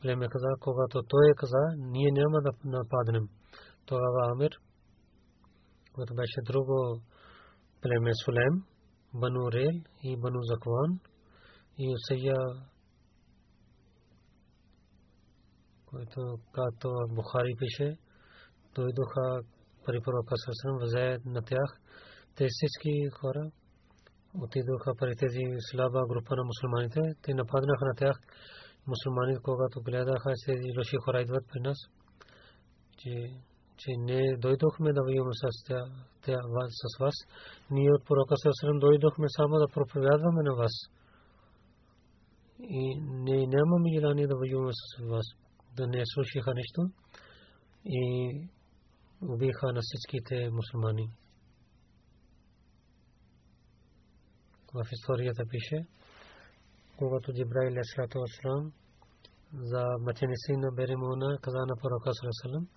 Племе 0.00 0.28
каза, 0.28 0.48
когато 0.60 1.02
той 1.02 1.32
каза, 1.36 1.62
ние 1.76 2.10
няма 2.12 2.38
да 2.42 2.50
нападнем. 2.64 3.28
Тогава 3.86 4.32
Амир, 4.32 4.50
което 5.92 6.14
беше 6.14 6.40
друго 6.44 7.00
племе 7.82 8.10
Сулем, 8.24 8.54
Бану 9.14 9.52
Рел 9.52 9.76
и 10.02 10.16
Бану 10.16 10.38
Закван 10.42 11.00
и 11.78 11.94
Усия, 11.94 12.36
който 15.86 16.38
като 16.52 16.88
Бухари 17.08 17.54
пише, 17.58 17.96
дойдоха 18.74 19.42
при 19.85 20.01
пророка 20.01 20.35
Сарасалам, 20.37 20.79
взе 20.81 21.17
на 21.25 21.41
тях. 21.41 21.69
Те 22.35 22.47
всички 22.49 23.09
хора 23.19 23.51
отидоха 24.43 24.91
при 24.99 25.15
тези 25.15 25.43
слаба 25.71 26.01
група 26.07 26.35
на 26.35 26.43
мусулманите. 26.43 27.01
Те 27.21 27.33
нападнаха 27.33 27.85
на 27.85 27.95
тях. 27.95 28.15
Мусулманите, 28.87 29.39
когато 29.43 29.81
гледаха, 29.81 30.33
че 30.39 30.45
тези 30.51 30.77
лоши 30.77 30.97
хора 31.05 31.21
идват 31.21 31.45
при 31.51 31.59
нас, 31.59 31.77
че 32.97 33.11
че 33.81 33.91
не 33.97 34.37
дойдохме 34.37 34.93
да 34.93 35.01
воюваме 35.03 35.33
с, 35.33 35.45
тя, 36.23 36.39
с 36.81 36.99
вас. 36.99 37.15
Ние 37.71 37.91
от 37.91 38.05
пророка 38.05 38.35
Сърсърм 38.37 38.79
дойдохме 38.79 39.25
само 39.29 39.55
да 39.57 39.67
проповядваме 39.73 40.41
на 40.43 40.53
вас. 40.55 40.71
И 42.59 43.01
не 43.01 43.47
нямаме 43.47 43.89
желание 43.95 44.27
да 44.27 44.35
воюваме 44.35 44.71
с 44.73 45.03
вас. 45.11 45.25
Да 45.77 45.87
не 45.87 46.03
слушаха 46.05 46.53
нещо. 46.53 46.81
И 47.85 48.03
убиха 49.22 49.72
на 49.72 49.80
всичките 49.82 50.50
мусулмани. 50.50 51.10
В 54.74 54.86
историята 54.92 55.42
пише, 55.50 55.86
когато 56.96 57.32
Джибраил 57.32 57.80
Асалату 57.80 58.18
Аслам 58.22 58.72
за 59.52 59.84
мъченици 60.00 60.52
на 60.52 60.72
Беремона 60.72 61.38
каза 61.42 61.58
на 61.58 61.76
пророка 61.76 62.10
Сърсърм, 62.14 62.68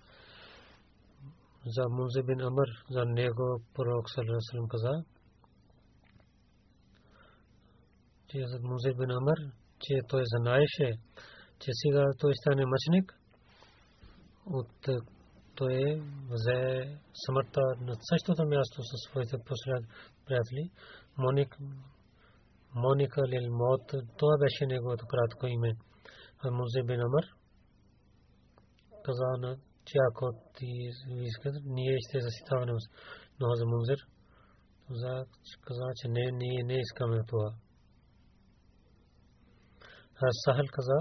за 1.66 1.88
Мунзе 1.88 2.22
бин 2.22 2.40
Амр, 2.40 2.68
за 2.90 3.04
него 3.04 3.62
пророк 3.74 4.10
Салам 4.10 4.68
каза, 4.68 5.04
че 8.28 8.38
за 8.46 8.58
Мунзе 8.62 8.92
бин 8.98 9.10
Амр, 9.10 9.38
че 9.80 9.94
той 10.08 10.22
знаеше, 10.24 10.92
че 11.58 11.70
сега 11.72 12.04
той 12.18 12.32
стане 12.34 12.64
мъчник, 12.66 13.18
от 14.46 14.88
той 15.57 16.01
взе 16.31 16.59
смъртта 17.25 17.61
на 17.81 17.93
същото 18.09 18.45
място 18.45 18.83
със 18.83 18.99
своите 19.09 19.37
приятели. 20.25 20.71
Моник, 21.17 21.57
Моника 22.75 23.21
Лил 23.27 23.45
Мот, 23.51 23.85
това 24.17 24.37
беше 24.39 24.65
неговото 24.65 25.05
кратко 25.05 25.47
име. 25.47 25.71
А 26.43 26.51
Мунзе 26.51 26.83
бин 26.83 27.01
Амр 27.01 27.25
каза 29.05 29.37
на 29.37 29.57
че 29.85 29.97
ако 30.09 30.25
ти 30.57 30.65
искат, 31.07 31.55
ние 31.65 31.97
ще 31.99 32.21
защитаваме 32.21 32.71
но 33.39 33.55
за 33.55 33.65
Мунзир. 33.65 33.99
За 34.89 35.25
каза, 35.61 35.83
че 35.95 36.07
не, 36.07 36.31
ние 36.31 36.63
не 36.63 36.73
искаме 36.73 37.23
това. 37.27 37.53
Аз 40.15 40.35
Сахал 40.45 40.65
каза, 40.71 40.99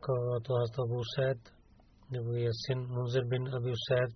когато 0.00 0.52
аз 0.52 0.78
Абу 0.78 1.00
Сайд, 1.14 1.52
неговия 2.11 2.51
син 2.53 2.79
Мунзир 2.89 3.23
бин 3.25 3.47
Аби 3.53 3.73
Сайд 3.87 4.11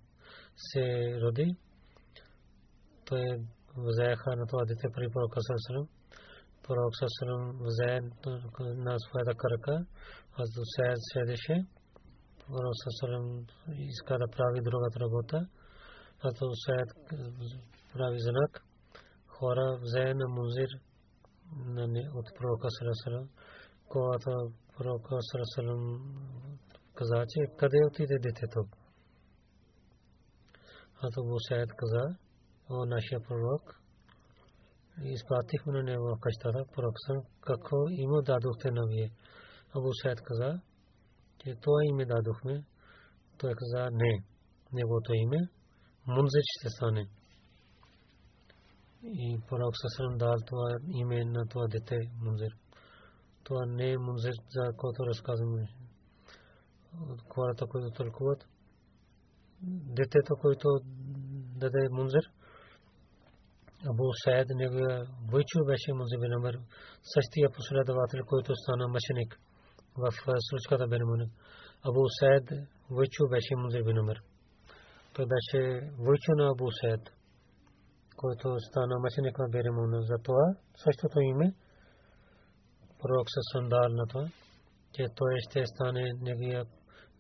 се 0.56 0.84
роди, 1.22 1.56
той 3.06 3.24
взеха 3.78 4.36
на 4.36 4.46
това 4.46 4.66
дете 4.66 4.88
при 4.94 5.10
пророка 5.10 5.40
Сърсалам. 5.42 5.88
Пророк 6.64 6.94
Сърсалам 7.00 7.60
взе 7.62 8.00
на 8.60 9.00
своята 9.00 9.34
крака, 9.36 9.86
аз 10.40 10.50
до 10.56 10.62
Сайд 10.76 10.98
седеше 11.14 11.66
Пророк 12.50 12.76
иска 13.70 14.18
да 14.18 14.28
прави 14.28 14.62
другата 14.62 15.00
работа. 15.00 15.48
Като 16.22 16.52
Саед 16.66 16.90
прави 17.94 18.20
знак, 18.20 18.64
хора 19.28 19.80
взе 19.82 20.14
на 20.14 20.28
музир 20.28 20.70
от 22.14 22.26
пророка 22.36 22.68
Сарасалам, 22.70 23.30
когато 23.88 24.52
пророка 24.78 25.18
Сарасалам 25.22 26.02
каза, 26.99 27.27
че 27.29 27.57
къде 27.57 27.79
отиде 27.87 28.19
детето. 28.19 28.65
Ато 31.03 31.25
Бусаед 31.25 31.71
каза, 31.77 32.17
о 32.71 32.85
нашия 32.85 33.21
пророк, 33.21 33.81
изпратихме 35.03 35.73
на 35.73 35.83
него 35.83 36.05
в 36.05 36.21
къщата, 36.21 36.65
пророк 36.75 36.95
какво 37.41 37.89
има 37.89 38.23
дадохте 38.23 38.71
на 38.71 38.87
вие. 38.87 39.11
Абу 39.77 39.93
Саед 40.03 40.21
каза, 40.21 40.61
че 41.39 41.55
това 41.55 41.79
име 41.85 42.05
дадохме. 42.05 42.65
Той 43.39 43.53
каза, 43.55 43.91
не, 43.93 44.25
неговото 44.73 45.13
име, 45.15 45.49
Мунзир 46.07 46.43
ще 46.59 46.69
стане. 46.69 47.09
И 49.03 49.41
пророк 49.49 49.75
Сасрам 49.77 50.19
дал 50.19 50.35
това 50.47 50.69
име 50.89 51.25
на 51.25 51.47
това 51.47 51.67
дете, 51.69 51.97
Мунзир. 52.21 52.57
Това 53.45 53.67
не 53.67 53.91
е 53.91 53.99
Мунзир, 53.99 54.33
за 54.51 54.73
който 54.77 55.07
разказваме. 55.07 55.69
Хората, 57.30 57.66
които 57.66 57.90
тълкуват. 57.92 58.46
Детето, 59.98 60.36
което 60.42 60.68
даде 61.62 61.90
Мунзир, 61.92 62.32
Абу 63.90 64.04
Саед, 64.24 64.48
неговия 64.50 65.06
войчо 65.32 65.66
беше 65.66 65.94
Мунзир 65.94 66.20
бин 66.20 66.34
Амр, 66.34 66.60
същия 67.04 67.50
последовател, 67.52 68.26
който 68.26 68.56
стана 68.56 68.88
мъченик 68.88 69.40
в 69.98 70.12
случката 70.50 70.88
Бенмуни. 70.88 71.32
Абу 71.88 72.04
Сайд 72.20 72.48
Войчу 72.90 73.30
беше 73.30 73.56
Музир 73.56 73.84
бин 73.84 74.00
Умар. 74.00 74.18
Той 75.14 75.26
беше 75.26 75.60
Войчу 75.98 76.32
на 76.40 76.52
Абу 76.52 76.68
Сайд, 76.82 77.04
който 78.16 78.60
стана 78.60 79.00
мъченик 79.00 79.38
на 79.40 79.50
Беремуна. 79.50 80.02
За 80.02 80.18
това 80.24 80.56
същото 80.84 81.20
име 81.20 81.54
пророк 83.00 83.28
със 83.36 83.46
сандал 83.52 83.90
на 83.90 84.08
това, 84.08 84.26
че 84.94 85.06
той 85.16 85.34
ще 85.40 85.66
стане 85.66 86.12
неговия 86.22 86.66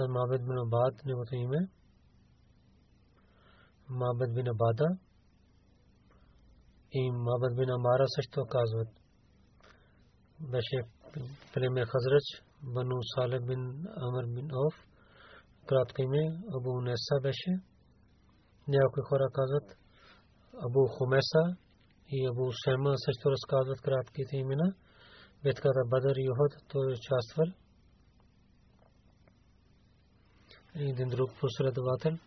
حضرت 0.00 0.10
معبد 0.10 0.44
بن 0.48 0.58
عباد 0.58 1.06
نے 1.06 1.14
وسیم 1.14 1.52
ہے 1.54 1.60
معبد 3.88 4.34
بن 4.36 4.48
عبادہ 4.48 4.88
ایم 6.92 7.18
معبد 7.24 7.56
بن 7.58 7.72
عمارہ 7.72 8.06
سچت 8.14 8.38
و 8.38 8.44
کاغذ 8.44 8.88
بشیک 10.52 11.18
فلم 11.52 11.82
خزرج، 11.84 12.30
بنو 12.74 13.00
صالح 13.10 13.44
بن 13.48 13.66
عمر 14.04 14.24
بن 14.34 14.50
اوف 14.58 14.74
قرات 15.68 15.92
قیمے، 15.96 16.24
ابو 16.56 16.80
نیسا 16.80 17.18
بشے 17.24 17.54
نیاقی 18.68 19.02
خورا 19.08 19.28
کاغذ 19.36 19.72
ابو 20.54 20.86
خمیسا 20.96 21.42
یہ 22.10 22.28
ابو 22.28 22.50
سیما 22.64 22.94
سچت 22.96 23.26
و 23.26 23.32
رس 23.32 23.46
کاغذ 23.50 23.80
قرات 23.84 24.10
کی 24.14 24.24
تھی 24.30 24.42
منا 24.44 24.68
بتکا 25.44 25.70
تھا 25.76 25.88
بدر 25.92 26.18
یہود 26.18 26.52
تو 26.68 26.92
چاستفر 27.06 27.59
участвал. 30.69 30.89
Един 30.89 31.09
друг 31.09 31.31
последовател, 31.39 32.17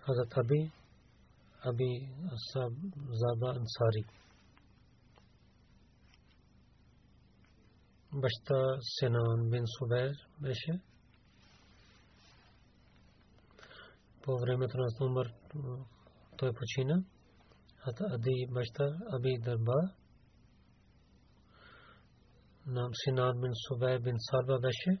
Хазрат 0.00 0.36
Аби, 0.36 0.70
Аби 1.64 2.08
Заба 3.10 3.58
Ансари. 3.58 4.04
баща 8.12 8.78
Сенан 8.80 9.50
бин 9.50 9.64
Субер 9.78 10.12
беше. 10.40 10.80
По 14.22 14.38
времето 14.38 14.78
на 14.78 15.06
Умар 15.06 15.26
той 16.36 16.52
почина. 16.52 17.04
Ади 18.00 18.46
баща 18.50 18.98
Аби 19.12 19.38
Дарба 19.38 19.94
нам 22.66 22.90
Синан 22.94 23.40
бин 23.40 23.52
Субай 23.54 23.98
бин 23.98 24.16
Сарба 24.18 24.58
беше. 24.58 25.00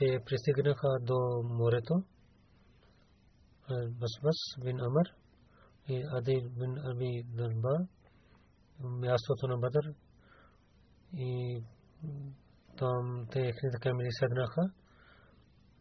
Те 0.00 0.20
пристигнаха 0.26 0.88
до 1.00 1.42
морето. 1.44 1.94
Басбас 3.70 4.38
бин 4.64 4.80
Амр 4.80 5.06
и 5.88 6.04
Ади 6.12 6.48
бин 6.58 6.78
Аби 6.78 7.24
Дарба 7.26 7.86
мястото 8.80 9.48
на 9.48 9.56
Бадър 9.58 9.94
и 11.14 11.62
там 12.78 13.26
те 13.32 13.40
ихните 13.40 13.78
камери 13.80 14.08
седнаха. 14.10 14.62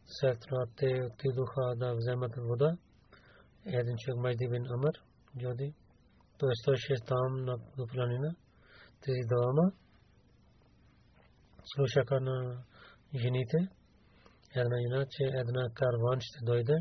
След 0.05 0.39
това 0.39 0.65
те 0.77 1.01
отидоха 1.13 1.75
да 1.75 1.95
вземат 1.95 2.31
вода 2.37 2.77
един 3.65 3.95
човек 3.97 4.19
Майди 4.21 4.47
бин 4.49 4.65
Амр, 4.73 4.93
Джоди, 5.37 5.73
той 6.37 6.55
стоеше 6.55 6.93
там 7.05 7.45
на 7.45 7.57
планина. 7.93 8.35
Тези 9.01 9.21
двама 9.27 9.71
слушаха 11.63 12.19
на 12.21 12.63
жените. 13.15 13.69
Една 14.55 14.77
жена, 14.81 15.05
че 15.09 15.23
една 15.23 15.69
карван 15.73 16.19
ще 16.21 16.45
дойде. 16.45 16.77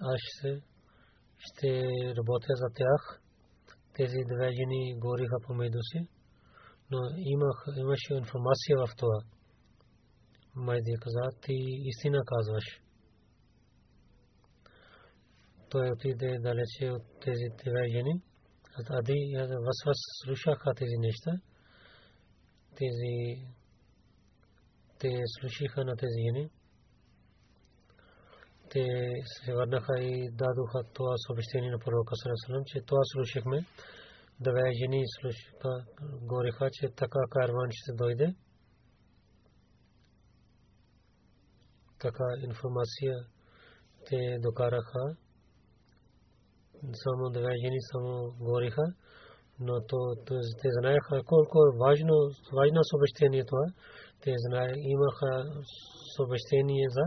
Аз 0.00 0.18
ще, 0.20 0.62
ще 1.38 1.68
работя 2.16 2.52
за 2.54 2.68
тях. 2.74 3.20
Тези 3.94 4.18
две 4.34 4.52
жени 4.52 4.98
гориха 4.98 5.36
помежду 5.46 5.78
си. 5.82 6.08
Но 6.90 6.98
имах, 7.16 7.64
имаше 7.76 8.14
информация 8.14 8.76
в 8.78 8.96
това. 8.96 9.20
Майди 10.54 10.94
каза, 11.00 11.40
ти 11.40 11.54
истина 11.84 12.22
казваш 12.26 12.64
той 15.70 15.90
отиде 15.90 16.38
далече 16.38 16.90
от 16.90 17.02
тези 17.24 17.44
две 17.64 17.88
жени. 17.88 18.22
Ади 18.90 19.36
Васвас 19.36 19.98
слушаха 20.24 20.74
тези 20.74 20.96
неща. 20.98 21.32
Тези 22.76 23.46
те 24.98 25.22
слушаха 25.40 25.84
на 25.84 25.96
тези 25.96 26.20
жени. 26.26 26.50
Те 28.70 28.86
се 29.24 29.54
върнаха 29.54 30.00
и 30.00 30.30
дадоха 30.32 30.80
това 30.92 31.14
съобщение 31.26 31.70
на 31.70 31.78
пророка 31.78 32.14
Сарасалам, 32.16 32.62
че 32.66 32.80
това 32.86 33.00
слушахме. 33.04 33.58
Две 34.40 34.64
жени 34.80 35.02
слушаха, 35.20 35.84
говориха, 36.20 36.70
че 36.72 36.88
така 36.88 37.20
карван 37.30 37.68
ще 37.70 37.92
дойде. 37.92 38.34
Така 41.98 42.24
информация 42.42 43.14
те 44.06 44.38
докараха 44.40 45.16
само 47.04 47.30
две 47.30 47.52
жени 47.62 47.80
само 47.92 48.34
говориха, 48.38 48.82
но 49.60 49.80
то, 49.86 49.98
те 50.60 50.68
знаеха 50.80 51.22
колко 51.26 51.58
е 51.68 51.78
важно, 51.78 52.14
важно 52.52 52.80
съобщение 52.84 53.44
това. 53.44 53.66
Те 54.22 54.34
знае, 54.48 54.72
имаха 54.76 55.32
съобщение 56.16 56.86
за 56.90 57.04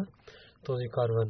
този 0.65 0.87
карван. 0.91 1.29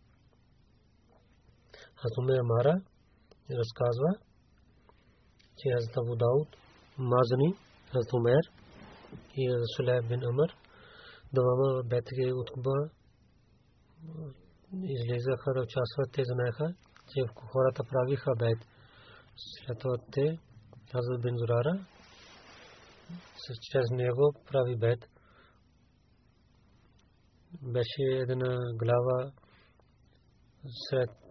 алейхи 2.01 2.17
вассалам. 2.17 2.17
Хазрат 2.17 2.17
Умер 2.17 2.41
Мара 2.43 2.81
разказва, 3.49 4.17
че 5.57 5.69
Хазрат 5.73 5.97
Абу 5.97 6.15
Дауд, 6.15 6.57
Мазани, 6.97 7.55
Хазрат 7.91 8.13
Умер 8.13 8.41
и 9.35 9.49
Сулейм 9.75 10.07
бин 10.07 10.23
Амр, 10.23 10.55
двама 11.33 11.83
от 12.33 12.51
Куба 12.51 12.89
излизаха 14.73 15.53
да 15.53 15.61
участват, 15.61 16.11
те 16.13 16.23
знаеха, 16.25 16.73
че 17.13 17.21
хората 17.51 17.83
правиха 17.83 18.31
бед. 18.39 18.57
След 19.37 19.79
това 19.79 19.95
те, 20.11 20.39
Хазрат 20.91 21.21
бин 21.21 21.35
Зурара, 21.37 21.85
чрез 23.71 23.89
него 23.91 24.33
прави 24.51 24.75
бед. 24.75 25.09
Беше 27.61 28.01
една 28.01 28.57
глава 28.77 29.31
сред 30.89 31.30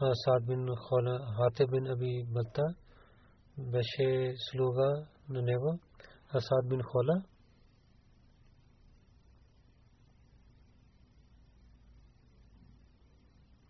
ہاں، 0.00 0.12
سعد 0.12 0.40
بن 0.48 0.66
خولا 0.74 1.12
حاتب 1.36 1.70
بن 1.72 1.86
ابی 1.90 2.12
بلتا 2.32 2.62
بشے 3.56 4.10
سلوگا 4.36 4.88
ننیوا 5.32 5.72
اسعد 6.36 6.64
بن 6.70 6.82
خولا 6.88 7.16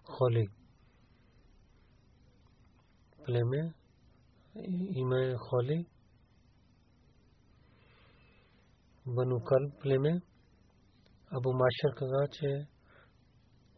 خولی 0.07 0.45
پلے 3.19 3.43
میں 3.51 3.65
ایمہ 4.99 5.23
خولی 5.47 5.81
بنو 9.07 9.39
کل 9.49 9.69
پلے 9.83 9.99
میں۔ 9.99 10.17
ابو 11.31 11.53
معاشر 11.59 11.95
کا 11.99 12.07
گاچ 12.07 12.43
ہے۔ 12.45 12.57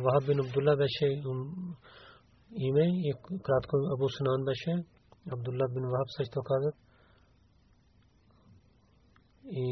Вахаб 0.00 0.26
бин 0.26 0.40
Абдулла 0.40 0.76
беше 0.76 1.06
име 2.66 2.86
и 3.08 3.12
кратко 3.42 3.76
Абу 3.94 4.08
Сунан 4.08 4.44
беше. 4.44 4.72
Абдулла 5.32 5.66
бин 5.74 5.84
Вахаб 5.92 6.10
също 6.16 6.40
казат. 6.42 6.74
И 9.50 9.68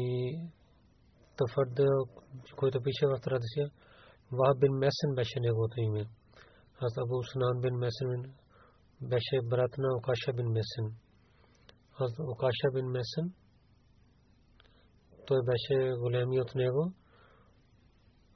твърде, 1.37 1.85
който 2.55 2.81
пише 2.81 3.05
в 3.07 3.19
традиция, 3.21 3.69
Вахаб 4.31 4.59
бин 4.59 4.73
Месен 4.73 5.15
беше 5.15 5.39
неговото 5.39 5.79
име. 5.79 6.05
Аз 6.81 6.97
Абу 6.97 7.23
Сунан 7.23 7.61
бин 7.61 7.75
Месен 7.75 8.33
беше 9.01 9.35
брат 9.43 9.77
на 9.77 9.97
Окаша 9.97 10.33
бин 10.33 10.47
Месен. 10.47 10.85
Аз 11.99 12.11
Окаша 12.19 12.67
бин 12.73 12.85
Месен 12.85 13.33
той 15.27 15.39
беше 15.45 15.97
големи 15.97 16.41
от 16.41 16.55
него. 16.55 16.93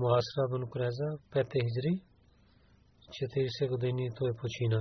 محاصرہ 0.00 0.46
بن 0.46 0.64
قریضہ 0.64 1.08
پیت 1.30 1.56
ہجری 1.56 1.96
چتیس 3.14 3.56
گدینی 3.70 4.08
تو 4.08 4.32
پوچھینا۔ 4.32 4.80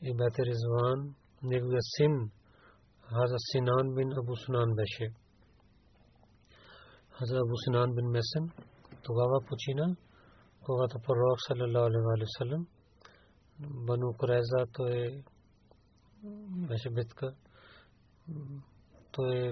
یہ 0.00 0.12
بیت 0.12 0.40
رضوان 0.40 0.98
نگو 1.42 1.78
سن، 1.78 2.14
حضرت 3.16 3.42
سنان 3.52 3.94
بن 3.94 4.08
ابو 4.16 4.34
سنان 4.34 4.68
بیشے۔ 4.72 5.06
حضرت 7.18 7.40
ابو 7.40 7.56
سنان 7.64 7.88
بن 7.94 8.10
میسن، 8.10 8.46
تو 9.02 9.14
گاوا 9.14 9.38
پوچھینا، 9.48 9.86
تو 10.62 10.76
گا 10.78 10.86
تو 10.86 10.98
پر 10.98 11.16
روک 11.16 11.38
صلی 11.48 11.62
اللہ 11.62 11.78
علیہ 11.78 12.04
وآلہ 12.04 12.22
وسلم، 12.22 12.62
بنو 13.86 14.10
قریضہ 14.10 14.64
تو 14.64 14.86
ہے 14.88 15.06
بیشے 16.68 16.90
بیت 16.90 17.14
کا، 17.14 17.28
تو 19.12 19.26
ہے 19.32 19.50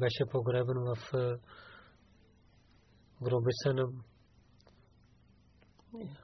بیشے 0.00 0.24
پو 0.24 0.38
غریبن 0.40 0.78
وف 0.88 1.14
گروہ 3.20 3.46
سنم 3.58 3.94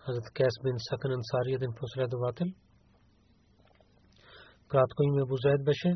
حضرت 0.08 0.26
کیس 0.36 0.58
بن 0.64 0.76
سکن 0.84 1.12
انصاری 1.12 1.56
دن 1.56 1.72
فسرہ 1.78 2.06
دواتل 2.06 2.50
رات 4.70 4.94
کو 4.96 5.04
ہی 5.04 5.10
میں 5.14 5.22
ابو 5.22 5.36
زید 5.44 5.64
بیشے 5.66 5.92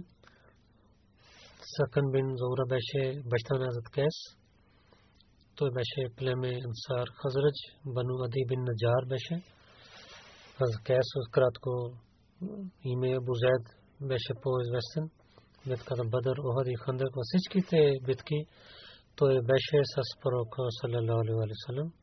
سکن 1.69 2.09
بن 2.15 2.33
زورہ 2.41 2.67
بیشے 2.71 3.05
بشتان 3.33 3.63
حضرت 3.63 3.93
کیس 3.95 4.19
تو 5.59 5.69
بیشے 5.77 6.07
پلے 6.19 6.35
میں 6.41 6.55
انصار 6.57 7.13
خزرج، 7.21 7.63
بنو 7.95 8.19
عدی 8.25 8.45
بن 8.51 8.61
نجار 8.71 9.07
بیشے 9.11 9.37
حضرت 10.59 10.85
کیس 10.87 11.15
اس 11.17 11.31
رات 11.39 11.61
کو 11.65 11.77
ہی 12.85 12.97
میں 13.01 13.15
ابو 13.17 13.39
زید 13.45 13.71
بیشے 14.11 14.35
پوز 14.43 14.75
ویسن۔ 14.75 15.07
بتکا 15.69 16.03
بدر 16.13 16.39
اوہد 16.45 16.69
خندق 16.85 17.17
وسج 17.19 17.49
کی 17.53 17.61
تے 17.71 17.81
بتکی 18.07 18.41
той 19.18 19.42
беше 19.42 19.80
с 19.94 19.98
пророка 20.22 20.62
саллалаху 20.82 21.22
алейхи 21.22 21.34
ва 21.34 21.56
саллям. 21.66 21.94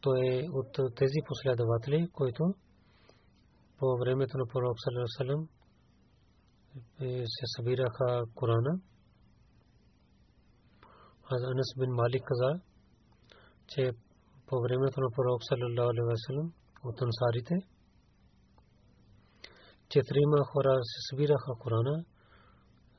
Той 0.00 0.18
е 0.26 0.48
от 0.58 0.72
тези 0.96 1.18
последователи, 1.28 2.08
които 2.12 2.54
по 3.78 3.86
времето 4.00 4.38
на 4.38 4.46
пророк 4.46 4.76
саллалаху 4.84 5.00
алейхи 5.00 5.08
ва 5.08 5.16
саллям 5.18 5.42
се 7.34 7.44
събираха 7.56 8.24
Корана. 8.34 8.80
Аз 11.32 11.42
Анас 11.42 11.70
бин 11.78 11.90
Малик 11.90 12.22
каза, 12.24 12.60
че 13.66 13.92
по 14.46 14.56
времето 14.60 15.00
на 15.00 15.08
пророк 15.16 15.40
саллалаху 15.48 15.90
алейхи 15.90 16.08
ва 16.10 16.16
саллям 16.26 16.52
от 16.84 16.96
ансарите 17.02 17.54
четирима 19.94 20.44
хора 20.44 20.74
се 20.82 20.98
събираха 21.08 21.52
Корана. 21.58 22.04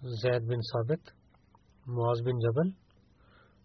Зайд 0.03 0.47
бин 0.47 0.59
Сабит, 0.61 1.03
Муаз 1.87 2.21
бин 2.23 2.37
Джабал, 2.41 2.69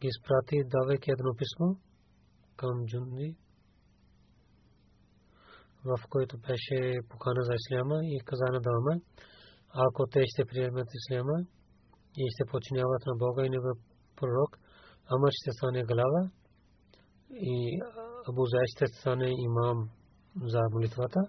ги 0.00 0.08
изпрати, 0.08 0.64
давайки 0.64 1.10
едно 1.10 1.30
писмо 1.38 1.68
към 2.56 2.86
Джунди, 2.86 3.36
в 5.84 5.98
който 6.08 6.38
беше 6.38 6.98
покана 7.08 7.42
за 7.42 7.52
исляма 7.54 7.98
и 8.02 8.20
каза 8.24 8.44
на 8.52 8.60
дама, 8.60 9.00
ако 9.74 10.06
те 10.06 10.22
ще 10.26 10.44
приемат 10.44 10.88
исляма 10.94 11.38
и 12.16 12.24
ще 12.34 12.50
починяват 12.50 13.02
на 13.06 13.14
Бога 13.16 13.46
и 13.46 13.50
неговия 13.50 13.74
пророк, 14.16 14.58
Амар 15.12 15.30
ще 15.32 15.52
стане 15.52 15.82
глава 15.84 16.30
и 17.30 17.80
Абу 18.28 18.44
Зай 18.46 18.66
ще 18.66 18.86
стане 18.86 19.30
имам 19.48 19.90
за 20.42 20.60
молитвата 20.72 21.20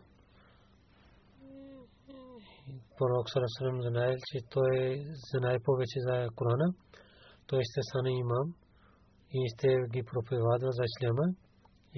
пророк 3.01 3.29
Сарасалам 3.29 3.81
знае, 3.81 4.15
че 4.27 4.37
той 4.49 5.05
знае 5.31 5.57
повече 5.63 5.99
за 5.99 6.27
Корана. 6.35 6.73
Той 7.51 7.61
ще 7.69 7.81
стане 7.87 8.11
имам 8.23 8.47
и 9.37 9.39
ще 9.53 9.67
ги 9.93 10.03
проповядва 10.11 10.71
за 10.77 10.83
Исляма 10.89 11.27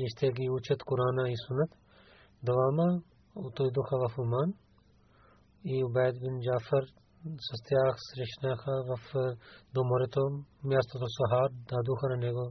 и 0.01 0.03
ще 0.13 0.25
ги 0.37 0.45
учат 0.57 0.83
Корана 0.83 1.25
и 1.33 1.35
Сунат. 1.43 1.71
Двама 2.47 2.87
отойдоха 3.35 3.95
в 4.03 4.17
Оман 4.23 4.49
и 5.65 5.83
Убайд 5.83 6.15
бин 6.21 6.35
Джафар 6.43 6.85
с 7.47 7.49
тях 7.67 7.93
срещнаха 8.09 8.75
в 8.89 8.93
до 9.73 9.81
морето, 9.89 10.21
мястото 10.63 11.07
Сахар, 11.17 11.49
дадоха 11.69 12.07
на 12.13 12.17
него. 12.17 12.45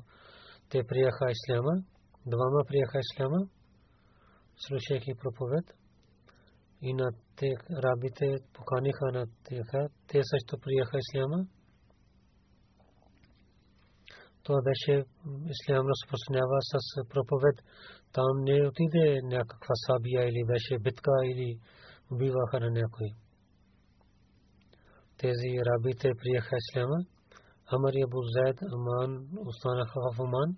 Те 0.70 0.78
приеха 0.88 1.24
Исляма, 1.34 1.74
двама 2.32 2.60
приеха 2.68 2.98
Исляма, 3.04 3.40
слушайки 4.56 5.12
проповед 5.20 5.66
и 6.82 6.94
на 6.94 7.10
те 7.36 7.50
рабите 7.84 8.36
поканиха 8.54 9.06
на 9.12 9.26
тях. 9.44 9.68
Те 10.08 10.20
също 10.30 10.58
приеха 10.62 10.98
исляма. 10.98 11.46
Това 14.42 14.62
беше 14.62 15.04
ислям 15.54 15.86
разпространява 15.92 16.58
с 16.70 16.74
проповед. 17.08 17.56
Там 18.12 18.34
не 18.48 18.68
отиде 18.68 19.20
някаква 19.22 19.74
сабия 19.86 20.22
или 20.28 20.44
беше 20.46 20.78
битка 20.78 21.12
или 21.24 21.58
убиваха 22.10 22.60
на 22.60 22.70
някой. 22.70 23.08
Тези 25.18 25.50
рабите 25.66 26.10
приеха 26.20 26.56
исляма. 26.56 26.98
Амар 27.72 27.92
и 27.92 28.02
Абу 28.02 28.22
Зайд 28.34 28.58
Аман 28.62 29.28
останаха 29.46 30.00
в 30.00 30.20
Оман, 30.20 30.56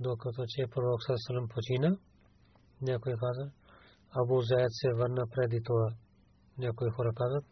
докато 0.00 0.44
че 0.48 0.70
пророк 0.70 1.02
Сасалам 1.02 1.48
почина. 1.48 1.96
Някой 2.82 3.14
каза, 3.22 3.50
Абу 4.18 4.40
Заед 4.40 4.70
се 4.70 4.88
върна 4.98 5.24
преди 5.34 5.60
това. 5.64 5.88
Някои 6.58 6.90
хора 6.90 7.12
казват, 7.14 7.44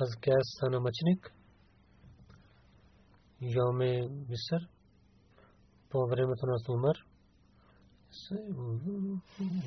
Аз 0.00 0.08
стана 0.42 0.80
мъченик. 0.80 1.32
Йоме 3.40 4.08
Мисър 4.28 4.77
по 5.89 6.07
времето 6.07 6.45
на 6.45 6.57
Умар 6.69 6.95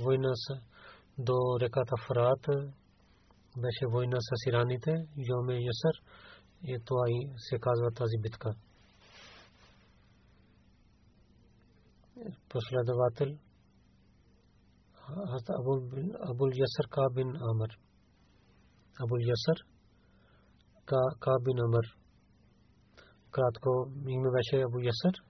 война 0.02 0.32
с 0.34 0.60
до 1.18 1.60
реката 1.60 1.96
Фрат 2.08 2.46
беше 3.56 3.86
война 3.86 4.16
с 4.20 4.48
ираните, 4.48 5.06
Йоме 5.16 5.54
Ясър 5.54 6.02
и 6.62 6.78
това 6.84 7.04
и 7.08 7.28
се 7.36 7.58
казва 7.58 7.90
тази 7.90 8.18
битка. 8.22 8.54
Последовател 12.48 13.38
Абул 16.30 16.50
Ясър 16.54 16.88
Ка 16.90 17.10
бин 17.14 17.28
Амр. 17.28 17.78
Абул 19.00 19.18
Ясър 19.18 19.58
Ка 21.20 21.36
бин 21.42 21.58
Амр. 21.58 21.86
Кратко 23.30 23.90
име 24.08 24.30
беше 24.30 24.62
Абу 24.62 24.78
Ясър. 24.78 25.29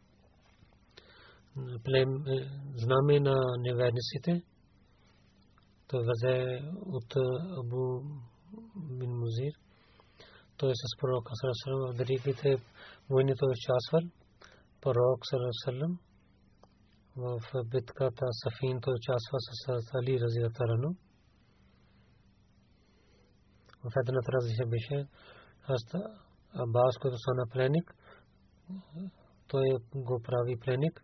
знаме 2.75 3.19
на 3.19 3.35
неверниците. 3.57 4.43
Той 5.87 6.01
взе 6.01 6.61
от 6.85 7.15
Абу 7.59 8.01
бин 8.75 9.11
Музир. 9.11 9.53
Той 10.57 10.71
е 10.71 10.73
с 10.75 10.99
пророка 10.99 11.31
Сарасалам 11.35 11.93
в 11.93 11.97
Дариките 11.97 12.57
войни 13.09 13.33
той 13.39 13.49
участвал. 13.49 14.01
Пророк 14.81 15.19
Сарасалам 15.23 15.99
в 17.15 17.41
битката 17.65 18.25
Сафин 18.31 18.81
той 18.81 18.93
участва 18.93 19.37
с 19.39 19.93
Али 19.95 20.19
Разиятарано. 20.19 20.95
В 23.83 23.91
едната 24.07 24.31
разлика 24.31 24.65
беше 24.67 25.07
Абас, 26.53 26.97
който 26.97 27.17
стана 27.17 27.47
пленник. 27.51 27.95
Той 29.47 29.77
го 29.95 30.21
прави 30.23 30.59
пленник. 30.59 31.03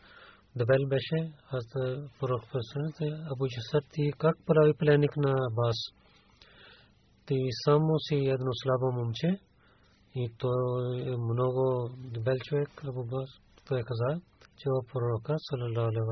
дебел 0.55 0.87
беше, 0.87 1.33
аз 1.51 1.65
пророк 2.19 2.43
Пасаната, 2.51 3.05
Абу 3.31 3.47
Джасар, 3.47 3.83
ти 3.93 4.11
как 4.17 4.35
прави 4.45 4.73
пленник 4.73 5.17
на 5.17 5.31
Абас? 5.51 5.75
Ти 7.25 7.35
само 7.65 7.99
си 7.99 8.15
едно 8.15 8.51
слабо 8.53 8.91
момче 8.91 9.39
и 10.15 10.31
той 10.37 11.01
е 11.01 11.17
много 11.17 11.89
дебел 11.97 12.37
човек, 12.43 12.83
Абу 12.83 13.03
Бас. 13.03 13.29
Той 13.67 13.83
каза, 13.83 14.21
че 14.57 14.69
е 14.69 14.87
пророка, 14.93 15.35
салалалаху 15.39 16.11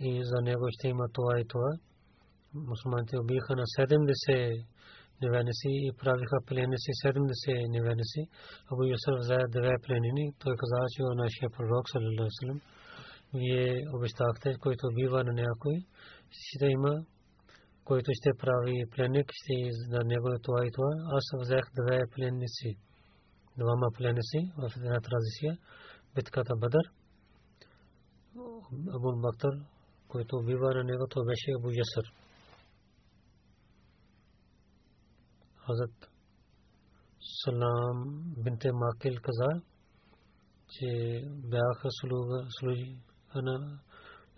и 0.00 0.24
за 0.24 0.42
него 0.42 0.66
ще 0.70 0.88
има 0.88 1.06
това 1.12 1.40
и 1.40 1.44
това. 1.48 1.70
Мусулманите 2.54 3.18
убиха 3.18 3.52
на 3.56 3.62
70 3.62 4.64
неверници 5.22 5.68
и 5.86 5.92
правиха 6.02 6.36
пленници 6.46 6.90
70 7.04 7.68
неверници. 7.76 8.20
Абу 8.70 8.82
Юсъф 8.94 9.16
взе 9.18 9.38
две 9.56 9.72
пленини. 9.84 10.24
Той 10.42 10.54
каза, 10.60 10.78
че 10.92 11.02
е 11.02 11.20
нашия 11.24 11.48
пророк, 11.56 11.84
саллалаху 11.88 12.60
Вие 13.34 13.84
обещахте, 13.94 14.48
който 14.64 14.86
убива 14.86 15.24
на 15.24 15.32
някой, 15.32 15.76
ще 16.30 16.66
има, 16.66 16.92
който 17.84 18.08
ще 18.18 18.30
прави 18.42 18.84
пленник, 18.94 19.28
ще 19.40 19.54
за 19.92 20.00
него 20.04 20.28
това 20.42 20.60
и 20.66 20.70
това. 20.76 20.92
Аз 21.16 21.24
взех 21.42 21.64
две 21.80 21.98
пленници. 22.14 22.70
Двама 23.58 23.88
пленници 23.96 24.38
в 24.60 24.70
една 24.76 24.98
традиция. 25.00 25.52
Битката 26.14 26.54
Бадър. 26.56 26.84
Абу 28.94 29.20
Бактар 29.24 29.54
който 30.10 30.36
убива 30.36 30.74
на 30.74 30.84
него, 30.84 31.06
то 31.10 31.24
беше 31.24 31.50
Абу 31.58 31.70
Ясър. 31.70 32.12
Хазрат 35.56 36.10
Салам 37.44 38.22
бинте 38.44 38.72
Макил 38.72 39.14
каза, 39.22 39.62
че 40.68 41.22
бяха 41.26 41.88
служи 42.58 42.96
на 43.34 43.80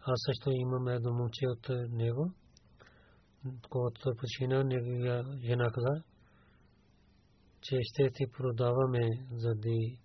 аз 0.04 0.20
също 0.26 0.50
имам 0.50 0.88
едно 0.88 1.12
момче 1.12 1.46
от 1.48 1.68
него, 1.90 2.32
когато 3.70 4.12
почина, 4.18 4.64
неговия 4.64 5.24
жена 5.44 5.70
каза, 5.70 6.02
че 7.60 7.78
ще 7.82 8.10
ти 8.14 8.24
продаваме, 8.32 9.08
заради 9.32 9.98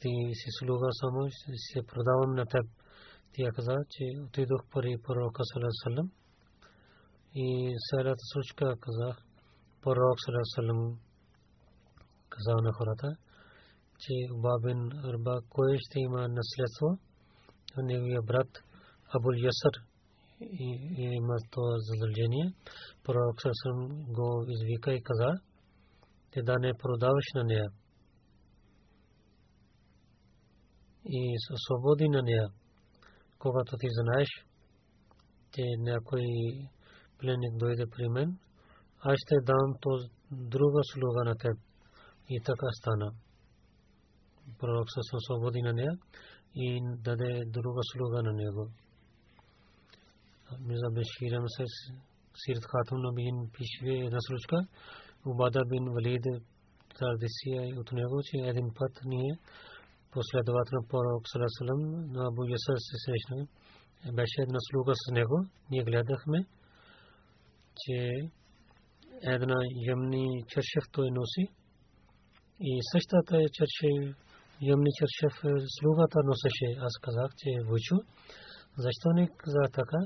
ти 0.00 0.10
си 0.34 0.48
слуга 0.58 0.88
само, 1.00 1.28
ще 1.30 1.82
продавам 1.82 2.34
на 2.34 2.46
теб. 2.46 2.66
Тя 3.40 3.50
каза, 3.52 3.76
че 3.90 4.04
отидох 4.26 4.62
при 4.72 4.96
пророка 5.04 5.42
Салам 5.44 6.10
и 7.34 7.74
следата 7.88 8.24
случка 8.32 8.76
казах, 8.80 9.16
пророк 9.82 10.18
Салам 10.54 10.98
каза 12.28 12.54
на 12.62 12.72
хората, 12.72 13.08
че 13.98 14.14
Бабин 14.42 14.80
Арба 15.04 15.40
кой 15.48 15.78
ще 15.78 15.98
има 16.00 16.28
наследство, 16.28 16.86
неговия 17.76 18.22
брат 18.22 18.50
Абул 19.14 19.34
Ясър 19.34 19.74
има 20.98 21.36
това 21.50 21.74
задължение. 21.78 22.52
Пророк 23.04 23.36
Салам 23.40 23.88
го 24.16 24.44
извика 24.48 24.94
и 24.94 25.02
каза, 25.02 25.30
ти 26.30 26.42
да 26.42 26.54
не 26.58 26.72
продаваш 26.78 27.26
на 27.34 27.44
нея. 27.44 27.68
И 31.04 31.36
свободи 31.66 32.08
на 32.08 32.22
нея 32.22 32.48
когато 33.39 33.77
ти 33.77 33.87
знаеш, 33.91 34.29
че 35.53 35.61
някой 35.79 36.23
пленник 37.19 37.57
дойде 37.57 37.85
при 37.95 38.07
мен, 38.09 38.37
аз 38.99 39.15
ще 39.17 39.35
дам 39.41 39.73
то 39.81 39.89
друга 40.31 40.81
слуга 40.83 41.23
на 41.23 41.35
теб. 41.35 41.57
И 42.29 42.41
така 42.45 42.67
стана. 42.79 43.11
Пророк 44.59 44.87
се 44.89 45.15
освободи 45.15 45.61
на 45.61 45.73
нея 45.73 45.97
и 46.55 46.81
даде 46.97 47.43
друга 47.45 47.81
слуга 47.91 48.21
на 48.21 48.33
него. 48.33 48.69
Миза 50.59 50.89
Беширам 50.91 51.45
се 51.47 51.63
Сирт 52.35 52.63
Хатун 52.71 53.01
Набин 53.01 53.49
пише 53.53 54.05
една 54.05 54.17
случка. 54.21 54.67
Убада 55.25 55.61
бин 55.65 55.85
Валид 55.93 56.23
традиция 56.99 57.79
от 57.79 57.91
него, 57.91 58.21
че 58.23 58.37
един 58.37 58.67
път 58.75 59.01
ние 59.05 59.37
последовател 60.16 60.74
на 60.78 60.82
пророк 60.90 61.22
Салесалам 61.32 61.82
на 62.14 62.20
Абу 62.28 62.42
Ясар 62.56 62.78
се 62.88 62.96
срещна. 63.04 63.38
Беше 64.18 64.38
една 64.46 64.60
слуга 64.68 64.92
с 65.02 65.04
него. 65.12 65.36
Ние 65.70 65.84
гледахме, 65.84 66.38
че 67.80 67.96
една 69.36 69.58
ямни 69.92 70.26
чершев 70.48 70.84
той 70.92 71.08
носи. 71.10 71.44
И 72.60 72.72
същата 72.92 73.36
е 73.36 73.46
чершев, 73.56 74.16
ямни 74.72 74.90
чершев 74.98 75.34
слугата 75.76 76.18
носеше. 76.24 76.68
Аз 76.86 76.94
казах, 77.04 77.30
че 77.38 77.48
е 77.50 77.64
вучу. 77.68 77.96
Защо 78.84 79.08
не 79.14 79.28
каза 79.28 79.64
така? 79.72 80.00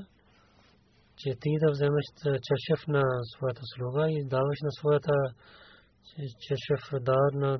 Че 1.17 1.29
ти 1.41 1.49
да 1.63 1.71
вземеш 1.71 2.05
чершев 2.47 2.87
на 2.87 3.03
своята 3.31 3.61
слуга 3.73 4.05
и 4.09 4.27
даваш 4.33 4.59
на 4.63 4.71
своята 4.79 5.13
чершев 6.45 6.83
дар 7.01 7.31
на 7.33 7.59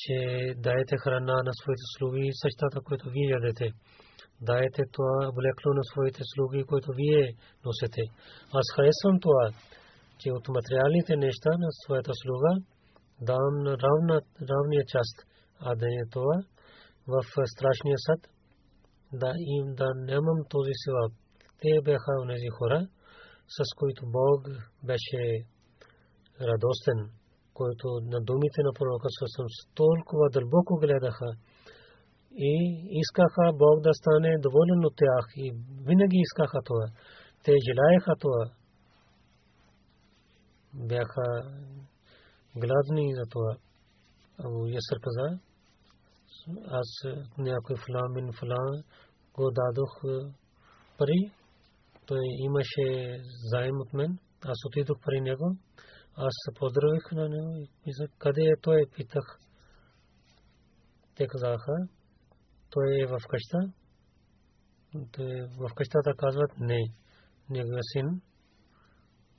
че 0.00 0.16
даете 0.66 0.96
храна 1.02 1.38
на 1.48 1.52
своите 1.60 1.86
слуги 1.94 2.30
същата, 2.42 2.78
което 2.86 3.10
вие 3.14 3.28
ядете. 3.36 3.66
Даете 4.40 4.82
това 4.92 5.16
облекло 5.32 5.70
на 5.78 5.84
своите 5.90 6.22
слуги, 6.32 6.64
което 6.70 6.88
вие 7.00 7.24
носите. 7.64 8.02
Аз 8.58 8.66
харесвам 8.74 9.16
това, 9.20 9.44
че 10.20 10.28
от 10.38 10.48
материалните 10.48 11.16
неща 11.16 11.50
на 11.62 11.68
своята 11.82 12.12
слуга 12.22 12.52
давам 13.20 13.56
на 13.66 13.72
равна, 13.84 14.16
равния 14.50 14.84
част, 14.92 15.16
а 15.60 15.74
да 15.74 15.86
е 15.86 16.02
това 16.10 16.36
в 17.06 17.22
страшния 17.54 17.98
съд, 18.06 18.20
да 19.12 19.32
им 19.56 19.74
да 19.74 19.88
нямам 19.94 20.38
този 20.48 20.74
сила. 20.84 21.04
Те 21.60 21.80
бяха 21.84 22.12
онези 22.22 22.48
хора, 22.58 22.88
с 23.48 23.58
които 23.76 24.02
Бог 24.06 24.40
беше 24.84 25.22
радостен 26.40 27.10
който 27.54 27.86
на 28.12 28.20
думите 28.20 28.60
на 28.62 28.72
пророка 28.78 29.08
Сосам 29.18 29.46
толкова 29.74 30.26
дълбоко 30.30 30.74
гледаха 30.76 31.30
и 32.36 32.52
искаха 32.90 33.52
Бог 33.52 33.80
да 33.80 33.94
стане 33.94 34.38
доволен 34.38 34.84
от 34.84 34.96
тях 34.96 35.26
и 35.36 35.52
винаги 35.86 36.18
искаха 36.26 36.58
това. 36.64 36.86
Те 37.44 37.52
желаяха 37.66 38.12
това. 38.20 38.44
Бяха 40.74 41.26
гладни 42.56 43.14
за 43.14 43.24
това. 43.30 43.56
Абу 44.38 44.66
Ясър 44.66 44.98
каза, 45.04 45.38
аз 46.66 46.88
някой 47.38 47.76
флан 47.76 48.82
го 49.34 49.50
дадох 49.50 50.02
пари. 50.98 51.32
Той 52.06 52.20
имаше 52.38 53.18
заем 53.50 53.80
от 53.80 53.92
мен. 53.92 54.18
Аз 54.44 54.58
отидох 54.66 54.98
при 55.06 55.20
него 55.20 55.56
аз 56.16 56.32
се 56.44 56.54
поздравих 56.58 57.12
на 57.12 57.28
него 57.28 57.66
и 57.86 57.92
казах, 57.92 58.10
къде 58.18 58.42
е 58.42 58.60
той, 58.62 58.84
питах. 58.96 59.38
Те 61.16 61.26
казаха, 61.26 61.72
той 62.70 63.00
е 63.02 63.06
в 63.06 63.18
къща. 63.28 63.58
В 65.58 65.74
къщата 65.76 66.14
казват 66.16 66.58
не. 66.58 66.80
Неговия 67.50 67.82
син, 67.92 68.20